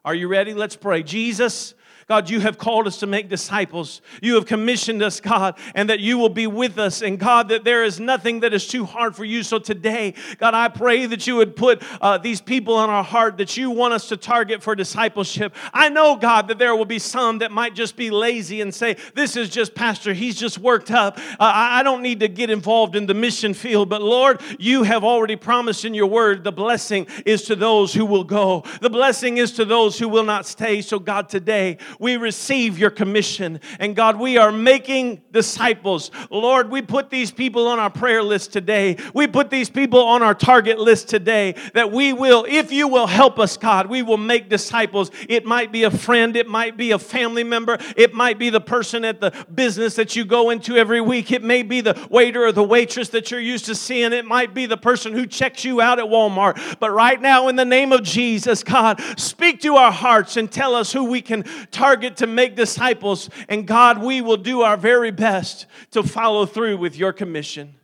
[0.04, 0.52] Are you ready?
[0.52, 1.02] Let's pray.
[1.02, 1.74] Jesus,
[2.06, 4.02] God, you have called us to make disciples.
[4.20, 7.02] You have commissioned us, God, and that you will be with us.
[7.02, 9.42] And God, that there is nothing that is too hard for you.
[9.42, 13.38] So today, God, I pray that you would put uh, these people on our heart
[13.38, 15.54] that you want us to target for discipleship.
[15.72, 18.96] I know, God, that there will be some that might just be lazy and say,
[19.14, 21.18] This is just Pastor, he's just worked up.
[21.18, 23.88] Uh, I don't need to get involved in the mission field.
[23.88, 28.04] But Lord, you have already promised in your word the blessing is to those who
[28.04, 30.82] will go, the blessing is to those who will not stay.
[30.82, 33.60] So, God, today, we receive your commission.
[33.78, 36.10] And God, we are making disciples.
[36.30, 38.96] Lord, we put these people on our prayer list today.
[39.12, 43.06] We put these people on our target list today that we will, if you will
[43.06, 45.10] help us, God, we will make disciples.
[45.28, 48.60] It might be a friend, it might be a family member, it might be the
[48.60, 52.44] person at the business that you go into every week, it may be the waiter
[52.44, 55.64] or the waitress that you're used to seeing, it might be the person who checks
[55.64, 56.78] you out at Walmart.
[56.78, 60.74] But right now, in the name of Jesus, God, speak to our hearts and tell
[60.74, 61.83] us who we can target
[62.16, 63.30] to make disciples.
[63.48, 67.74] And God, we will do our very best to follow through with your commission.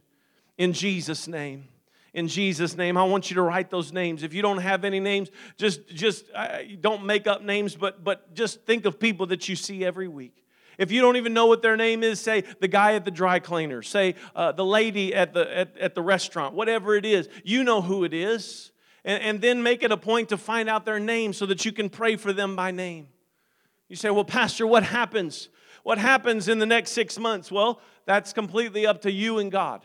[0.58, 1.68] In Jesus' name.
[2.12, 4.22] In Jesus' name, I want you to write those names.
[4.22, 8.34] If you don't have any names, just just uh, don't make up names, but but
[8.34, 10.44] just think of people that you see every week.
[10.76, 13.38] If you don't even know what their name is, say the guy at the dry
[13.38, 17.28] cleaner, say uh, the lady at the at, at the restaurant, whatever it is.
[17.44, 18.72] You know who it is,
[19.04, 21.70] and, and then make it a point to find out their name so that you
[21.70, 23.06] can pray for them by name.
[23.90, 25.48] You say, well, Pastor, what happens?
[25.82, 27.50] What happens in the next six months?
[27.50, 29.82] Well, that's completely up to you and God.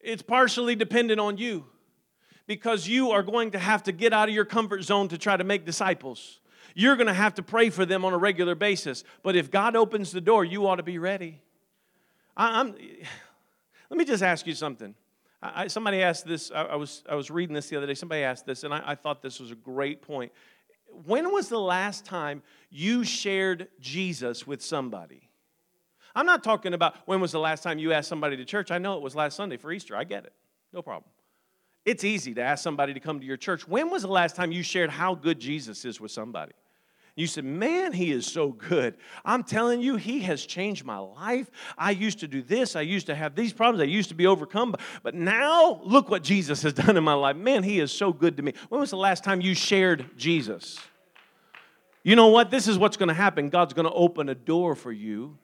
[0.00, 1.66] It's partially dependent on you
[2.46, 5.36] because you are going to have to get out of your comfort zone to try
[5.36, 6.40] to make disciples.
[6.74, 9.04] You're going to have to pray for them on a regular basis.
[9.22, 11.42] But if God opens the door, you ought to be ready.
[12.34, 12.74] I, am
[13.90, 14.94] let me just ask you something.
[15.42, 17.94] I, somebody asked this, I, I, was, I was reading this the other day.
[17.94, 20.32] Somebody asked this, and I, I thought this was a great point
[21.04, 25.30] when was the last time you shared Jesus with somebody?
[26.14, 28.70] I'm not talking about when was the last time you asked somebody to church.
[28.70, 29.94] I know it was last Sunday for Easter.
[29.94, 30.32] I get it.
[30.72, 31.10] No problem.
[31.84, 33.68] It's easy to ask somebody to come to your church.
[33.68, 36.52] When was the last time you shared how good Jesus is with somebody?
[37.16, 38.94] You said, Man, he is so good.
[39.24, 41.50] I'm telling you, he has changed my life.
[41.76, 42.76] I used to do this.
[42.76, 43.80] I used to have these problems.
[43.80, 44.76] I used to be overcome.
[45.02, 47.36] But now, look what Jesus has done in my life.
[47.36, 48.52] Man, he is so good to me.
[48.68, 50.78] When was the last time you shared Jesus?
[52.02, 52.50] You know what?
[52.50, 53.48] This is what's going to happen.
[53.48, 55.38] God's going to open a door for you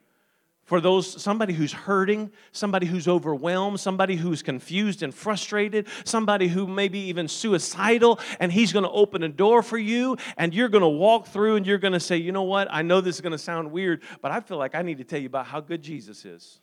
[0.65, 6.67] for those somebody who's hurting somebody who's overwhelmed somebody who's confused and frustrated somebody who
[6.67, 10.69] may be even suicidal and he's going to open a door for you and you're
[10.69, 12.69] going to walk through and you're going to say you know what?
[12.71, 15.05] I know this is going to sound weird but i feel like i need to
[15.05, 16.61] tell you about how good jesus is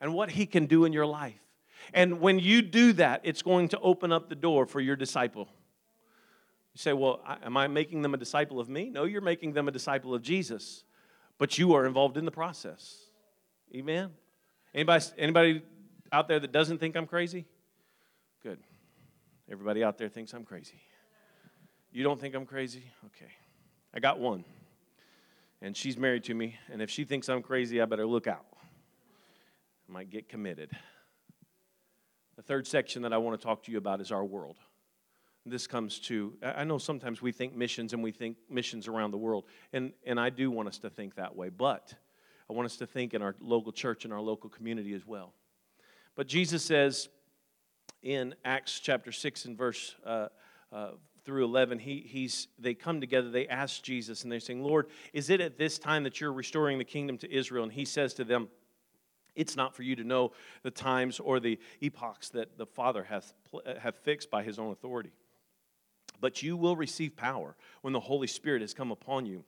[0.00, 1.38] and what he can do in your life.
[1.92, 5.48] And when you do that it's going to open up the door for your disciple.
[6.74, 8.90] You say well am i making them a disciple of me?
[8.90, 10.82] No you're making them a disciple of jesus
[11.38, 13.09] but you are involved in the process
[13.74, 14.10] Amen.
[14.74, 15.62] Anybody, anybody
[16.10, 17.46] out there that doesn't think I'm crazy?
[18.42, 18.58] Good.
[19.50, 20.80] Everybody out there thinks I'm crazy.
[21.92, 22.84] You don't think I'm crazy?
[23.06, 23.30] Okay.
[23.94, 24.44] I got one.
[25.62, 26.56] And she's married to me.
[26.72, 28.46] And if she thinks I'm crazy, I better look out.
[29.88, 30.70] I might get committed.
[32.36, 34.56] The third section that I want to talk to you about is our world.
[35.46, 39.18] This comes to, I know sometimes we think missions and we think missions around the
[39.18, 39.44] world.
[39.72, 41.50] And, and I do want us to think that way.
[41.50, 41.94] But
[42.50, 45.34] I want us to think in our local church and our local community as well.
[46.16, 47.08] But Jesus says
[48.02, 50.26] in Acts chapter 6 and verse uh,
[50.72, 50.90] uh,
[51.24, 55.30] through 11, he, he's, they come together, they ask Jesus, and they're saying, Lord, is
[55.30, 57.62] it at this time that you're restoring the kingdom to Israel?
[57.62, 58.48] And he says to them,
[59.36, 60.32] it's not for you to know
[60.64, 63.32] the times or the epochs that the Father hath,
[63.80, 65.12] hath fixed by his own authority.
[66.20, 69.44] But you will receive power when the Holy Spirit has come upon you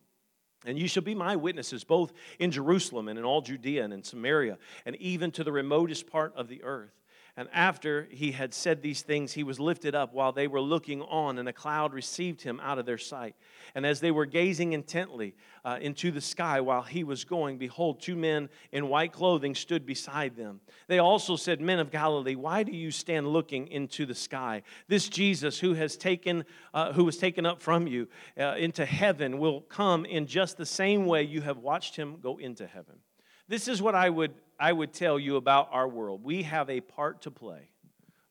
[0.64, 4.02] and you shall be my witnesses both in Jerusalem and in all Judea and in
[4.02, 7.01] Samaria and even to the remotest part of the earth.
[7.34, 11.00] And after he had said these things, he was lifted up while they were looking
[11.00, 13.34] on, and a cloud received him out of their sight.
[13.74, 18.02] And as they were gazing intently uh, into the sky while he was going, behold,
[18.02, 20.60] two men in white clothing stood beside them.
[20.88, 24.62] They also said, Men of Galilee, why do you stand looking into the sky?
[24.86, 28.08] This Jesus who has taken, uh, who was taken up from you
[28.38, 32.36] uh, into heaven, will come in just the same way you have watched him go
[32.36, 32.96] into heaven.
[33.48, 36.22] This is what I would, I would tell you about our world.
[36.22, 37.68] We have a part to play.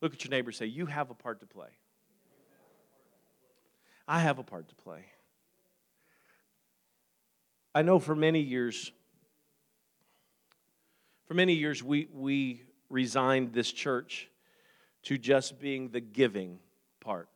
[0.00, 1.68] Look at your neighbor say, You have a part to play.
[4.08, 5.04] I have a part to play.
[7.74, 8.92] I know for many years,
[11.26, 14.28] for many years, we, we resigned this church
[15.04, 16.58] to just being the giving
[17.00, 17.28] part.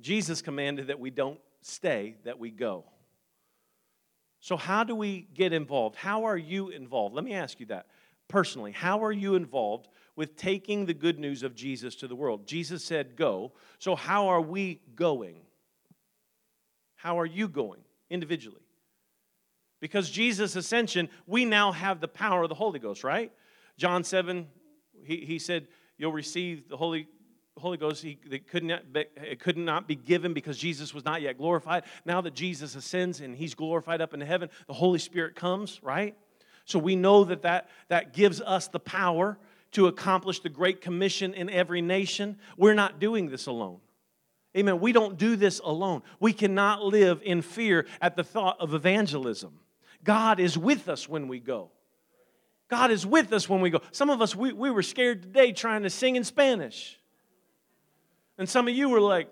[0.00, 2.84] Jesus commanded that we don't stay, that we go.
[4.40, 5.96] So, how do we get involved?
[5.96, 7.14] How are you involved?
[7.14, 7.86] Let me ask you that
[8.28, 8.72] personally.
[8.72, 12.46] How are you involved with taking the good news of Jesus to the world?
[12.46, 13.52] Jesus said, Go.
[13.78, 15.36] So, how are we going?
[16.96, 17.80] How are you going
[18.10, 18.62] individually?
[19.80, 23.32] Because Jesus' ascension, we now have the power of the Holy Ghost, right?
[23.76, 24.48] John 7,
[25.04, 27.08] he, he said, You'll receive the Holy
[27.60, 31.04] Holy Ghost, he, it, could not be, it could not be given because Jesus was
[31.04, 31.84] not yet glorified.
[32.04, 36.16] Now that Jesus ascends and he's glorified up into heaven, the Holy Spirit comes, right?
[36.64, 39.38] So we know that that, that gives us the power
[39.72, 42.38] to accomplish the Great Commission in every nation.
[42.56, 43.80] We're not doing this alone.
[44.56, 44.80] Amen.
[44.80, 46.02] We don't do this alone.
[46.20, 49.60] We cannot live in fear at the thought of evangelism.
[50.04, 51.70] God is with us when we go.
[52.68, 53.80] God is with us when we go.
[53.92, 56.97] Some of us, we, we were scared today trying to sing in Spanish.
[58.38, 59.28] And some of you were like,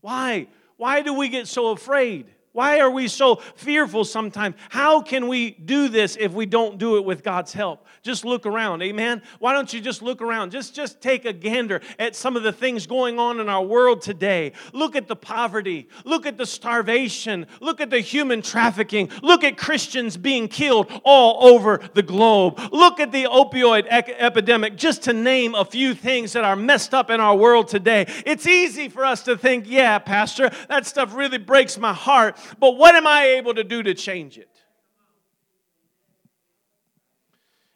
[0.00, 0.48] why?
[0.78, 2.26] Why do we get so afraid?
[2.52, 4.56] Why are we so fearful sometimes?
[4.70, 7.86] How can we do this if we don't do it with God's help?
[8.02, 9.22] Just look around, amen?
[9.38, 10.50] Why don't you just look around?
[10.50, 14.02] Just, just take a gander at some of the things going on in our world
[14.02, 14.52] today.
[14.72, 15.88] Look at the poverty.
[16.04, 17.46] Look at the starvation.
[17.60, 19.10] Look at the human trafficking.
[19.22, 22.58] Look at Christians being killed all over the globe.
[22.72, 27.10] Look at the opioid epidemic, just to name a few things that are messed up
[27.10, 28.06] in our world today.
[28.26, 32.76] It's easy for us to think, yeah, Pastor, that stuff really breaks my heart but
[32.76, 34.48] what am I able to do to change it?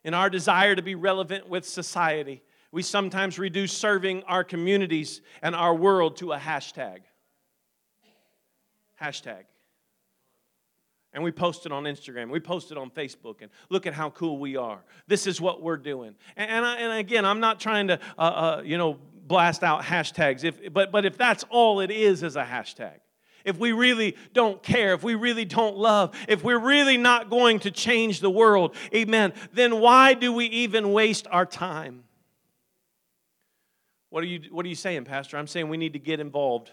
[0.05, 5.55] In our desire to be relevant with society, we sometimes reduce serving our communities and
[5.55, 6.99] our world to a hashtag.
[9.01, 9.45] Hashtag.
[11.15, 12.29] And we post it on Instagram.
[12.31, 13.37] We post it on Facebook.
[13.41, 14.81] And look at how cool we are.
[15.07, 16.17] This is what we're doing.
[16.37, 19.83] And, and, I, and again, I'm not trying to, uh, uh, you know, blast out
[19.83, 20.43] hashtags.
[20.43, 22.99] If, but, but if that's all it is, is a hashtag
[23.45, 27.61] if we really don't care, if we really don't love, if we're really not going
[27.61, 32.05] to change the world, amen, then why do we even waste our time?
[34.11, 35.37] What are you, what are you saying, Pastor?
[35.37, 36.71] I'm saying we need to get involved.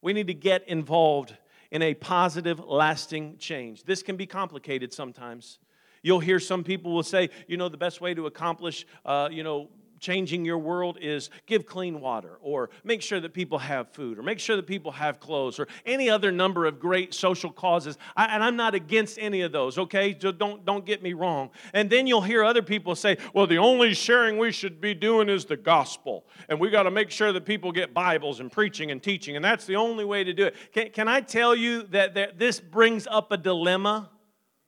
[0.00, 1.36] We need to get involved
[1.70, 3.84] in a positive, lasting change.
[3.84, 5.58] This can be complicated sometimes.
[6.02, 9.42] You'll hear some people will say, you know, the best way to accomplish, uh, you
[9.42, 9.68] know,
[10.02, 14.22] changing your world is give clean water or make sure that people have food or
[14.22, 17.96] make sure that people have clothes or any other number of great social causes.
[18.16, 20.14] I, and I'm not against any of those, okay?
[20.18, 21.50] So don't, don't get me wrong.
[21.72, 25.28] And then you'll hear other people say, well, the only sharing we should be doing
[25.28, 26.26] is the gospel.
[26.48, 29.36] And we got to make sure that people get Bibles and preaching and teaching.
[29.36, 30.56] And that's the only way to do it.
[30.74, 34.10] Can, can I tell you that, that this brings up a dilemma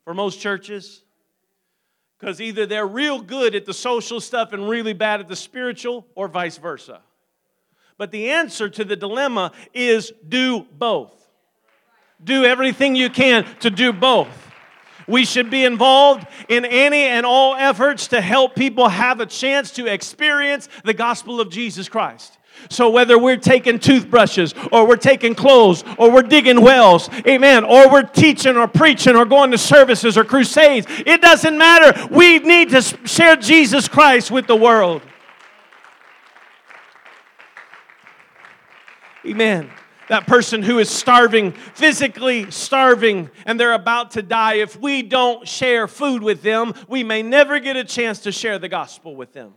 [0.05, 1.04] for most churches?
[2.19, 6.07] Because either they're real good at the social stuff and really bad at the spiritual,
[6.15, 7.03] or vice versa.
[7.99, 11.13] But the answer to the dilemma is do both.
[12.23, 14.53] Do everything you can to do both.
[15.07, 19.71] We should be involved in any and all efforts to help people have a chance
[19.73, 22.39] to experience the gospel of Jesus Christ.
[22.71, 27.91] So, whether we're taking toothbrushes or we're taking clothes or we're digging wells, amen, or
[27.91, 32.09] we're teaching or preaching or going to services or crusades, it doesn't matter.
[32.11, 35.03] We need to share Jesus Christ with the world.
[39.27, 39.71] Amen.
[40.09, 45.49] That person who is starving, physically starving, and they're about to die, if we don't
[45.49, 49.33] share food with them, we may never get a chance to share the gospel with
[49.33, 49.55] them.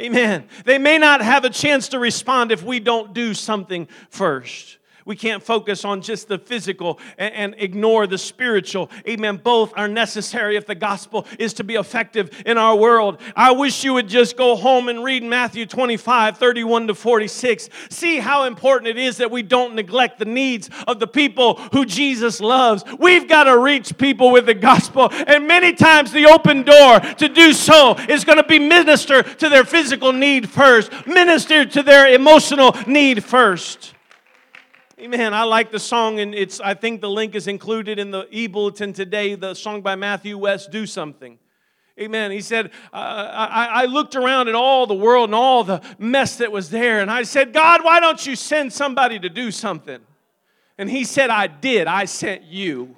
[0.00, 0.48] Amen.
[0.64, 4.78] They may not have a chance to respond if we don't do something first.
[5.08, 8.90] We can't focus on just the physical and, and, ignore the spiritual.
[9.08, 9.40] Amen.
[9.42, 13.18] Both are necessary if the gospel is to be effective in our world.
[13.34, 17.70] I wish you would just go home and read Matthew 25, 31 to 46.
[17.88, 21.86] See how important it is that we don't neglect the needs of the people who
[21.86, 22.84] Jesus loves.
[22.98, 27.28] We've got to reach people with the gospel, and many times the open door to
[27.30, 32.12] do so is going to be minister to their physical need first, minister to their
[32.12, 33.94] emotional need first.
[35.00, 35.32] Amen.
[35.32, 38.92] I like the song, and it's I think the link is included in the e-bulletin
[38.92, 39.36] today.
[39.36, 41.38] The song by Matthew West, "Do Something."
[42.00, 42.30] Amen.
[42.30, 46.52] He said, I, I looked around at all the world and all the mess that
[46.52, 49.98] was there, and I said, God, why don't you send somebody to do something?
[50.78, 51.88] And he said, I did.
[51.88, 52.96] I sent you.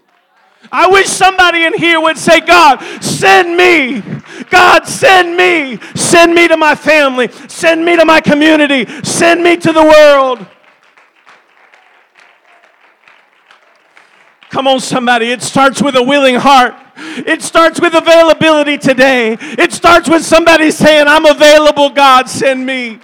[0.71, 4.03] I wish somebody in here would say, God, send me.
[4.51, 5.79] God, send me.
[5.95, 7.29] Send me to my family.
[7.49, 8.87] Send me to my community.
[9.03, 10.47] Send me to the world.
[14.61, 15.31] Come on, somebody.
[15.31, 16.75] It starts with a willing heart.
[16.95, 19.39] It starts with availability today.
[19.41, 22.99] It starts with somebody saying, I'm available, God, send me.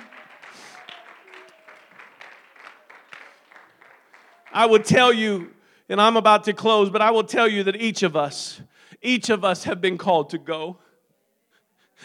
[4.52, 5.50] I would tell you,
[5.88, 8.60] and I'm about to close, but I will tell you that each of us,
[9.00, 10.76] each of us have been called to go.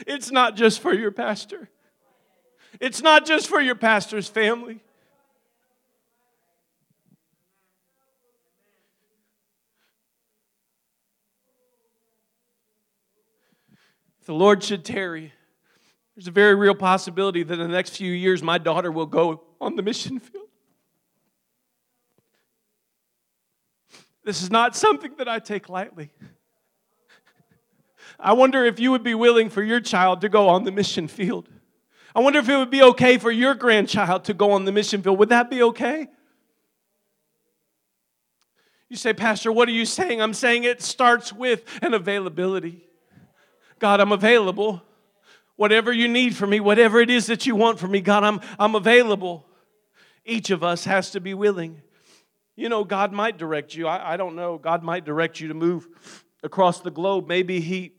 [0.08, 1.68] It's not just for your pastor,
[2.80, 4.80] it's not just for your pastor's family.
[14.22, 15.34] If the Lord should tarry,
[16.16, 19.42] there's a very real possibility that in the next few years my daughter will go
[19.60, 20.46] on the mission field.
[24.24, 26.12] This is not something that I take lightly.
[28.20, 31.08] I wonder if you would be willing for your child to go on the mission
[31.08, 31.50] field.
[32.14, 35.02] I wonder if it would be okay for your grandchild to go on the mission
[35.02, 35.18] field.
[35.18, 36.08] Would that be okay?
[38.88, 40.22] You say, Pastor, what are you saying?
[40.22, 42.86] I'm saying it starts with an availability.
[43.82, 44.84] God, I'm available.
[45.56, 48.40] Whatever you need from me, whatever it is that you want from me, God, I'm,
[48.60, 49.48] I'm available.
[50.24, 51.82] Each of us has to be willing.
[52.56, 53.88] You know, God might direct you.
[53.88, 54.60] I, I don't know.
[54.60, 55.88] God might direct you to move
[56.44, 57.28] across the globe.
[57.28, 57.94] Maybe He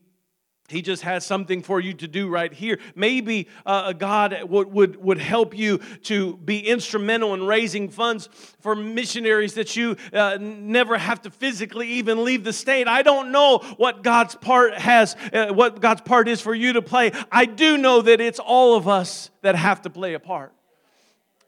[0.72, 2.78] he just has something for you to do right here.
[2.94, 8.28] Maybe uh, God would, would, would help you to be instrumental in raising funds
[8.60, 12.88] for missionaries that you uh, never have to physically even leave the state.
[12.88, 16.82] I don't know what God's part has, uh, what God's part is for you to
[16.82, 17.12] play.
[17.30, 20.52] I do know that it's all of us that have to play a part.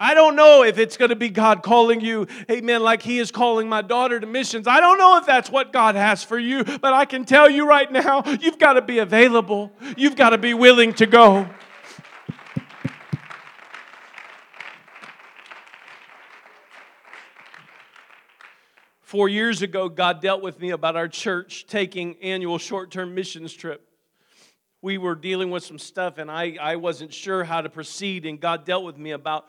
[0.05, 3.31] I don't know if it's going to be God calling you, amen, like He is
[3.31, 4.67] calling my daughter to missions.
[4.69, 7.67] I don't know if that's what God has for you, but I can tell you
[7.67, 9.73] right now, you've got to be available.
[9.97, 11.49] You've got to be willing to go.
[19.01, 23.55] Four years ago, God dealt with me about our church taking annual short term missions
[23.55, 23.89] trip.
[24.83, 28.39] We were dealing with some stuff, and I, I wasn't sure how to proceed, and
[28.39, 29.47] God dealt with me about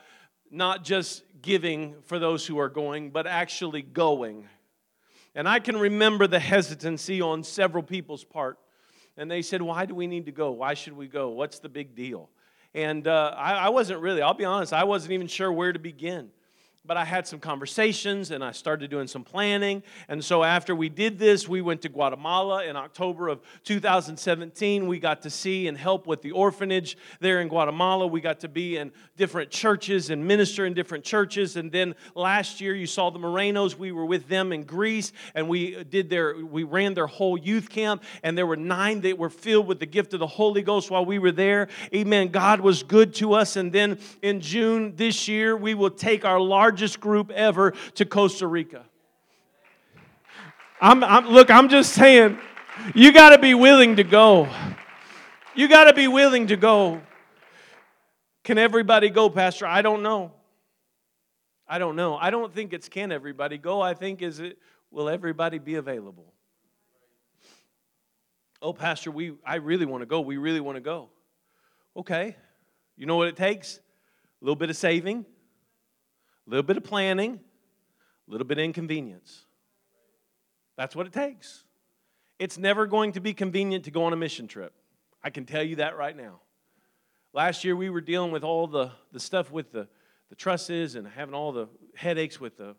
[0.51, 4.47] not just giving for those who are going, but actually going.
[5.33, 8.57] And I can remember the hesitancy on several people's part.
[9.17, 10.51] And they said, Why do we need to go?
[10.51, 11.29] Why should we go?
[11.29, 12.29] What's the big deal?
[12.73, 15.79] And uh, I, I wasn't really, I'll be honest, I wasn't even sure where to
[15.79, 16.31] begin
[16.87, 19.83] but I had some conversations and I started doing some planning.
[20.07, 24.87] And so after we did this, we went to Guatemala in October of 2017.
[24.87, 28.07] We got to see and help with the orphanage there in Guatemala.
[28.07, 31.55] We got to be in different churches and minister in different churches.
[31.55, 33.77] And then last year, you saw the Morenos.
[33.77, 37.69] We were with them in Greece and we did their, we ran their whole youth
[37.69, 38.03] camp.
[38.23, 41.05] And there were nine that were filled with the gift of the Holy Ghost while
[41.05, 41.67] we were there.
[41.93, 42.27] Amen.
[42.29, 43.55] God was good to us.
[43.55, 48.03] And then in June this year, we will take our large largest group ever to
[48.03, 48.83] Costa Rica.
[50.81, 52.37] I'm, I'm look, I'm just saying,
[52.93, 54.49] you got to be willing to go.
[55.55, 57.01] You got to be willing to go.
[58.43, 59.65] Can everybody go, Pastor?
[59.65, 60.33] I don't know.
[61.65, 62.17] I don't know.
[62.17, 63.79] I don't think it's can everybody go.
[63.79, 64.57] I think is it
[64.91, 66.33] will everybody be available?
[68.61, 70.19] Oh, Pastor, we I really want to go.
[70.19, 71.07] We really want to go.
[71.95, 72.35] Okay.
[72.97, 73.77] You know what it takes?
[73.77, 75.25] A little bit of saving,
[76.45, 77.39] a little bit of planning,
[78.27, 79.45] a little bit of inconvenience.
[80.77, 81.63] That's what it takes.
[82.37, 84.73] It's never going to be convenient to go on a mission trip.
[85.23, 86.41] I can tell you that right now.
[87.33, 89.87] Last year, we were dealing with all the, the stuff with the,
[90.29, 92.75] the trusses and having all the headaches with the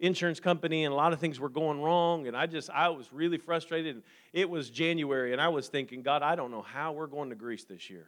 [0.00, 2.26] insurance company, and a lot of things were going wrong.
[2.26, 3.96] And I just, I was really frustrated.
[3.96, 7.30] And it was January, and I was thinking, God, I don't know how we're going
[7.30, 8.06] to Greece this year.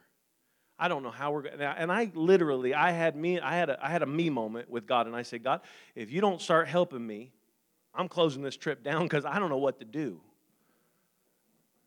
[0.80, 1.60] I don't know how we're going.
[1.60, 4.86] And I literally, I had me, I had a, I had a me moment with
[4.86, 5.60] God, and I said, God,
[5.94, 7.32] if you don't start helping me,
[7.94, 10.22] I'm closing this trip down because I don't know what to do.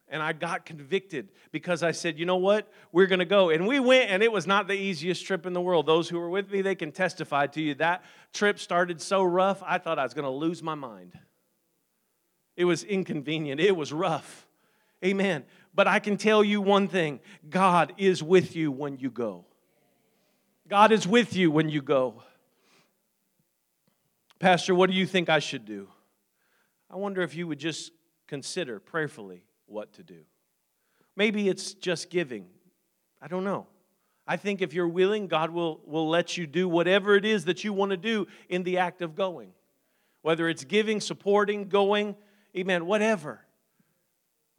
[0.09, 2.71] And I got convicted because I said, you know what?
[2.91, 3.49] We're going to go.
[3.49, 5.87] And we went, and it was not the easiest trip in the world.
[5.87, 7.73] Those who were with me, they can testify to you.
[7.75, 11.17] That trip started so rough, I thought I was going to lose my mind.
[12.55, 14.45] It was inconvenient, it was rough.
[15.03, 15.43] Amen.
[15.75, 19.45] But I can tell you one thing God is with you when you go.
[20.67, 22.23] God is with you when you go.
[24.39, 25.87] Pastor, what do you think I should do?
[26.89, 27.91] I wonder if you would just
[28.27, 30.21] consider prayerfully what to do.
[31.15, 32.45] Maybe it's just giving.
[33.21, 33.67] I don't know.
[34.25, 37.63] I think if you're willing, God will, will let you do whatever it is that
[37.63, 39.51] you want to do in the act of going.
[40.21, 42.15] Whether it's giving, supporting, going,
[42.55, 43.41] amen, whatever.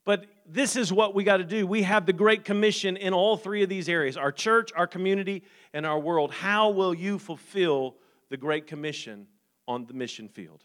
[0.05, 1.66] But this is what we got to do.
[1.66, 5.42] We have the Great Commission in all three of these areas our church, our community,
[5.72, 6.30] and our world.
[6.30, 7.97] How will you fulfill
[8.28, 9.26] the Great Commission
[9.66, 10.62] on the mission field?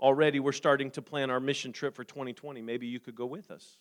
[0.00, 2.60] Already, we're starting to plan our mission trip for 2020.
[2.60, 3.78] Maybe you could go with us.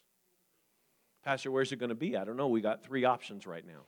[1.24, 2.16] Pastor, where's it going to be?
[2.16, 2.48] I don't know.
[2.48, 3.86] We got three options right now.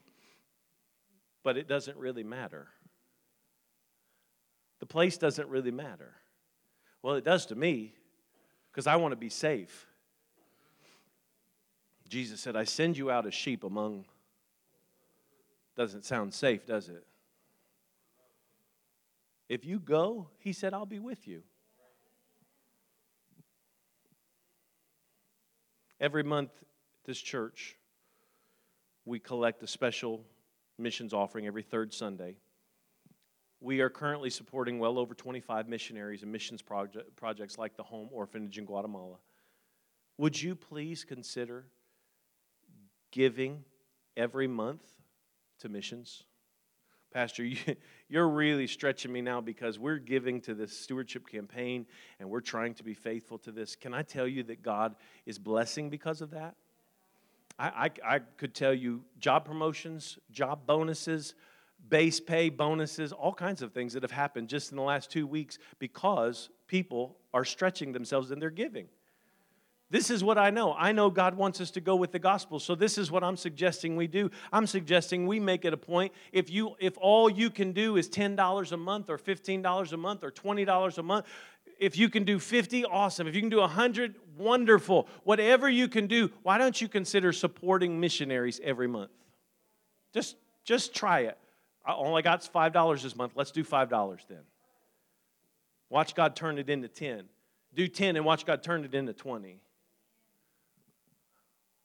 [1.44, 2.68] But it doesn't really matter.
[4.80, 6.16] The place doesn't really matter.
[7.04, 7.94] Well, it does to me
[8.76, 9.88] because I want to be safe.
[12.10, 14.04] Jesus said, I send you out as sheep among.
[15.78, 17.06] Doesn't sound safe, does it?
[19.48, 21.44] If you go, he said, I'll be with you.
[26.02, 26.52] Every month,
[27.06, 27.78] this church,
[29.06, 30.26] we collect a special
[30.78, 32.36] missions offering every third Sunday.
[33.62, 38.10] We are currently supporting well over 25 missionaries and missions project, projects like the Home
[38.12, 39.18] Orphanage in Guatemala.
[40.18, 41.66] Would you please consider
[43.12, 43.64] giving
[44.16, 44.84] every month
[45.60, 46.24] to missions?
[47.12, 47.58] Pastor, you,
[48.10, 51.86] you're really stretching me now because we're giving to this stewardship campaign
[52.20, 53.76] and we're trying to be faithful to this.
[53.76, 54.96] Can I tell you that God
[55.26, 56.56] is blessing because of that?
[57.58, 61.36] I, I, I could tell you job promotions, job bonuses,
[61.90, 65.28] base pay bonuses, all kinds of things that have happened just in the last two
[65.28, 68.88] weeks because people are stretching themselves in their giving.
[69.92, 70.74] This is what I know.
[70.74, 72.60] I know God wants us to go with the gospel.
[72.60, 74.32] So this is what I'm suggesting we do.
[74.52, 78.10] I'm suggesting we make it a point if you if all you can do is
[78.10, 81.26] $10 a month or $15 a month or $20 a month,
[81.80, 83.28] if you can do 50, awesome.
[83.28, 85.08] If you can do 100, wonderful.
[85.24, 89.12] Whatever you can do, why don't you consider supporting missionaries every month?
[90.14, 91.38] Just just try it.
[91.86, 93.34] I only got $5 this month.
[93.36, 94.40] Let's do $5 then.
[95.90, 97.26] Watch God turn it into 10.
[97.74, 99.60] Do 10 and watch God turn it into 20.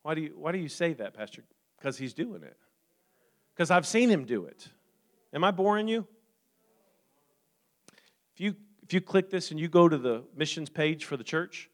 [0.03, 1.45] Why do you, why do you say that, Pastor?
[1.79, 2.57] Because he's doing it.
[3.55, 4.69] Because I've seen him do it.
[5.35, 6.07] Am I boring you?
[8.35, 11.23] If you if you click this and you go to the missions page for the
[11.23, 11.69] church,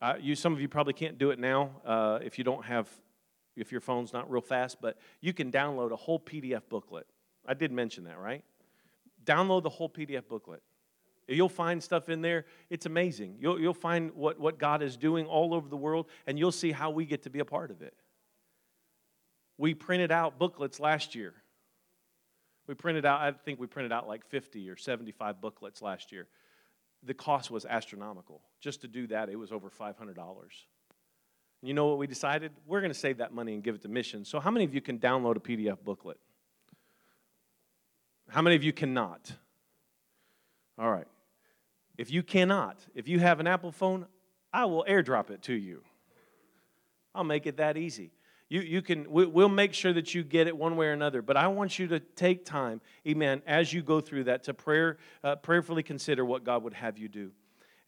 [0.00, 2.88] uh, you some of you probably can't do it now uh, if you don't have
[3.56, 7.06] if your phone's not real fast, but you can download a whole PDF booklet.
[7.46, 8.44] I did mention that, right?
[9.24, 10.62] Download the whole PDF booklet.
[11.28, 12.44] You'll find stuff in there.
[12.70, 13.36] It's amazing.
[13.40, 16.70] You'll, you'll find what, what God is doing all over the world, and you'll see
[16.70, 17.94] how we get to be a part of it.
[19.58, 21.34] We printed out booklets last year.
[22.68, 26.28] We printed out, I think we printed out like 50 or 75 booklets last year.
[27.02, 28.42] The cost was astronomical.
[28.60, 29.94] Just to do that, it was over $500.
[31.62, 32.52] You know what we decided?
[32.66, 34.28] We're going to save that money and give it to missions.
[34.28, 36.18] So, how many of you can download a PDF booklet?
[38.36, 39.32] How many of you cannot?
[40.78, 41.06] All right.
[41.96, 44.04] If you cannot, if you have an Apple phone,
[44.52, 45.82] I will airdrop it to you.
[47.14, 48.10] I'll make it that easy.
[48.50, 51.22] You, you can, we'll make sure that you get it one way or another.
[51.22, 54.98] But I want you to take time, amen, as you go through that to prayer,
[55.24, 57.30] uh, prayerfully consider what God would have you do.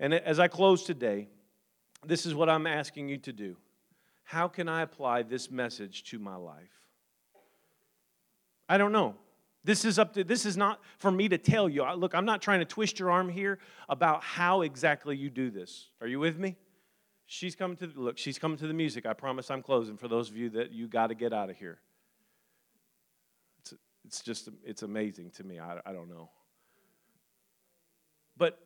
[0.01, 1.29] And as I close today,
[2.07, 3.59] this is what I'm asking you to do.
[4.25, 6.73] How can I apply this message to my life?
[8.67, 9.15] I don't know.
[9.65, 11.85] This is up to this is not for me to tell you.
[11.95, 15.89] Look, I'm not trying to twist your arm here about how exactly you do this.
[16.01, 16.57] Are you with me?
[17.27, 19.05] She's coming to the, look, she's coming to the music.
[19.05, 21.57] I promise I'm closing for those of you that you got to get out of
[21.57, 21.79] here.
[23.61, 23.75] It's,
[24.07, 25.59] it's just it's amazing to me.
[25.59, 26.31] I, I don't know.
[28.37, 28.59] But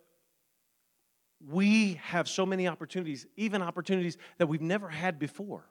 [1.50, 5.64] we have so many opportunities, even opportunities that we've never had before.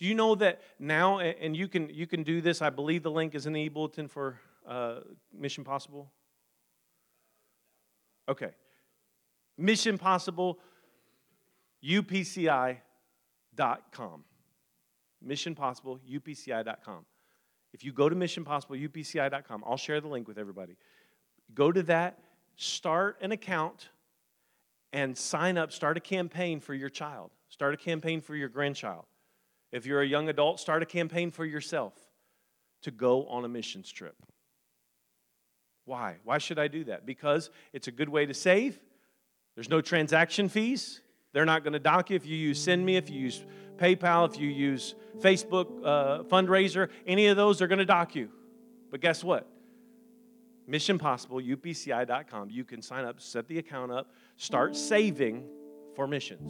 [0.00, 3.10] Do you know that now, and you can, you can do this, I believe the
[3.10, 5.00] link is in the e-bulletin for uh,
[5.38, 6.10] Mission Possible?
[8.26, 8.48] Okay.
[9.58, 10.58] Mission Possible,
[11.84, 12.80] upci.com.
[15.26, 17.04] missionpossibleupci.com.
[17.74, 20.78] If you go to missionpossibleupci.com, I'll share the link with everybody.
[21.52, 22.18] Go to that,
[22.56, 23.90] start an account,
[24.94, 27.32] and sign up, start a campaign for your child.
[27.50, 29.04] Start a campaign for your grandchild.
[29.72, 31.94] If you're a young adult, start a campaign for yourself
[32.82, 34.16] to go on a missions trip.
[35.84, 36.16] Why?
[36.24, 37.06] Why should I do that?
[37.06, 38.78] Because it's a good way to save.
[39.54, 41.00] There's no transaction fees.
[41.32, 43.44] They're not going to dock you if you use Send Me, if you use
[43.76, 48.30] PayPal, if you use Facebook uh, fundraiser, any of those, they're going to dock you.
[48.90, 49.48] But guess what?
[50.66, 52.50] Mission Possible, upci.com.
[52.50, 55.44] You can sign up, set the account up, start saving
[55.94, 56.48] for missions.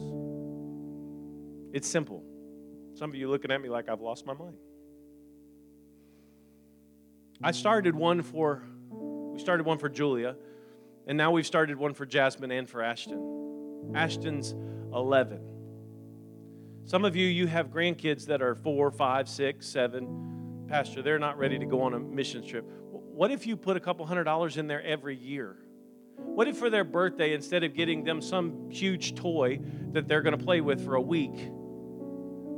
[1.73, 2.23] It's simple.
[2.93, 4.57] Some of you looking at me like I've lost my mind.
[7.43, 7.55] I mm.
[7.55, 10.35] started one for we started one for Julia,
[11.07, 13.93] and now we've started one for Jasmine and for Ashton.
[13.95, 14.53] Ashton's
[14.93, 15.39] 11.
[16.83, 20.65] Some of you, you have grandkids that are four, five, six, seven.
[20.67, 22.65] Pastor, they're not ready to go on a mission trip.
[22.89, 25.57] What if you put a couple hundred dollars in there every year?
[26.17, 29.59] What if for their birthday, instead of getting them some huge toy
[29.91, 31.51] that they're going to play with for a week,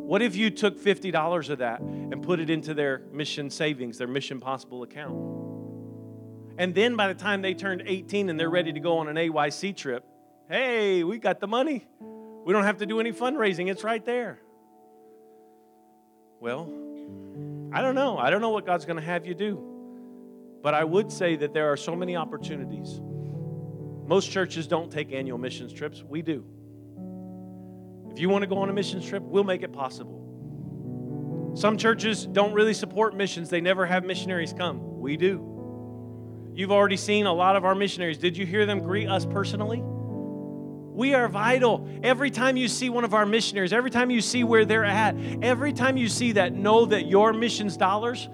[0.03, 4.07] what if you took $50 of that and put it into their mission savings, their
[4.07, 5.13] Mission Possible account?
[6.57, 9.15] And then by the time they turned 18 and they're ready to go on an
[9.15, 10.05] AYC trip,
[10.49, 11.87] hey, we got the money.
[12.45, 14.39] We don't have to do any fundraising, it's right there.
[16.41, 16.63] Well,
[17.71, 18.17] I don't know.
[18.17, 19.69] I don't know what God's going to have you do.
[20.61, 22.99] But I would say that there are so many opportunities.
[24.05, 26.03] Most churches don't take annual missions trips.
[26.03, 26.45] We do.
[28.13, 31.53] If you want to go on a missions trip, we'll make it possible.
[31.55, 34.99] Some churches don't really support missions, they never have missionaries come.
[34.99, 36.51] We do.
[36.55, 38.19] You've already seen a lot of our missionaries.
[38.19, 39.81] Did you hear them greet us personally?
[39.83, 41.89] We are vital.
[42.03, 45.15] Every time you see one of our missionaries, every time you see where they're at,
[45.41, 48.29] every time you see that, know that your missions dollars,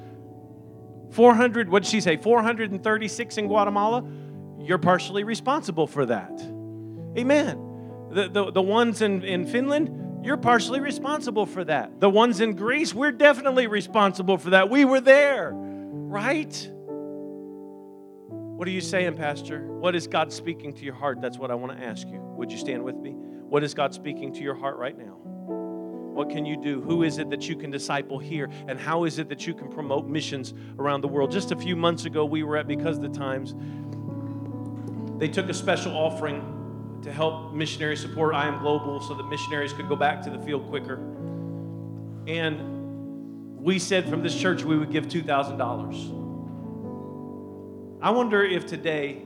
[1.12, 4.04] 400, what did she say, 436 in Guatemala,
[4.60, 6.42] you're partially responsible for that.
[7.18, 7.69] Amen.
[8.12, 12.00] The, the, the ones in, in Finland, you're partially responsible for that.
[12.00, 14.70] The ones in Greece, we're definitely responsible for that.
[14.70, 16.70] We were there, right?
[18.60, 19.66] What are you saying, Pastor?
[19.68, 21.22] What is God speaking to your heart?
[21.22, 22.20] That's what I want to ask you.
[22.20, 23.12] Would you stand with me?
[23.12, 25.18] What is God speaking to your heart right now?
[26.20, 26.82] What can you do?
[26.82, 28.50] Who is it that you can disciple here?
[28.68, 31.32] And how is it that you can promote missions around the world?
[31.32, 33.56] Just a few months ago, we were at Because the Times.
[35.18, 36.59] They took a special offering
[37.04, 40.40] to help missionaries support I Am Global so that missionaries could go back to the
[40.40, 40.96] field quicker.
[42.28, 46.16] And we said from this church we would give $2,000.
[48.02, 49.22] I wonder if today,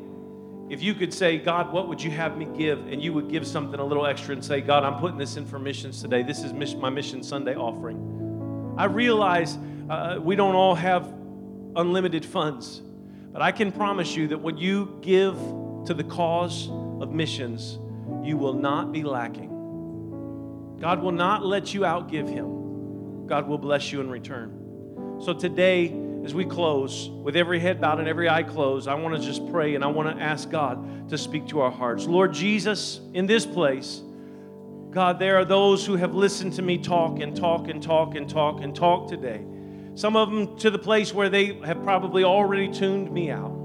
[0.69, 2.87] if you could say, God, what would you have me give?
[2.87, 5.45] And you would give something a little extra and say, God, I'm putting this in
[5.45, 6.23] for missions today.
[6.23, 8.75] This is my Mission Sunday offering.
[8.77, 9.57] I realize
[9.89, 11.13] uh, we don't all have
[11.75, 12.81] unlimited funds,
[13.31, 15.35] but I can promise you that when you give
[15.85, 16.69] to the cause
[17.03, 17.77] of missions,
[18.23, 20.77] you will not be lacking.
[20.79, 23.27] God will not let you outgive him.
[23.27, 25.19] God will bless you in return.
[25.21, 25.93] So today,
[26.25, 29.47] as we close, with every head bowed and every eye closed, I want to just
[29.51, 32.05] pray and I want to ask God to speak to our hearts.
[32.05, 34.01] Lord Jesus, in this place,
[34.89, 38.29] God, there are those who have listened to me talk and talk and talk and
[38.29, 39.43] talk and talk today.
[39.95, 43.62] Some of them to the place where they have probably already tuned me out.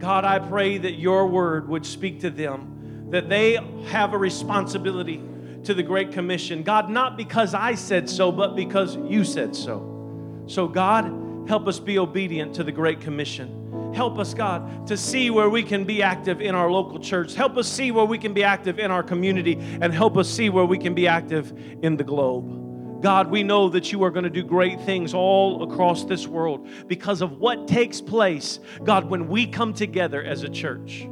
[0.00, 5.22] God, I pray that your word would speak to them, that they have a responsibility
[5.64, 6.62] to the Great Commission.
[6.62, 10.42] God, not because I said so, but because you said so.
[10.46, 13.92] So, God, help us be obedient to the Great Commission.
[13.94, 17.34] Help us, God, to see where we can be active in our local church.
[17.34, 20.48] Help us see where we can be active in our community, and help us see
[20.48, 22.69] where we can be active in the globe.
[23.00, 26.68] God, we know that you are going to do great things all across this world
[26.86, 31.02] because of what takes place, God, when we come together as a church.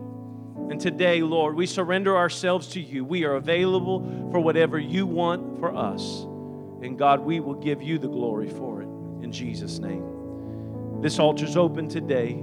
[0.70, 3.04] And today, Lord, we surrender ourselves to you.
[3.04, 6.24] We are available for whatever you want for us.
[6.82, 8.88] And God, we will give you the glory for it
[9.24, 11.00] in Jesus' name.
[11.00, 12.42] This altar's open today.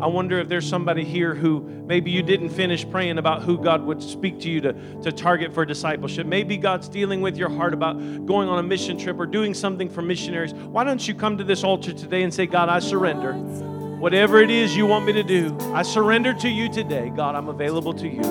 [0.00, 3.84] I wonder if there's somebody here who maybe you didn't finish praying about who God
[3.84, 4.72] would speak to you to,
[5.02, 6.26] to target for discipleship.
[6.26, 7.94] Maybe God's dealing with your heart about
[8.26, 10.52] going on a mission trip or doing something for missionaries.
[10.52, 13.34] Why don't you come to this altar today and say, God, I surrender.
[13.34, 17.12] Whatever it is you want me to do, I surrender to you today.
[17.14, 18.24] God, I'm available to you.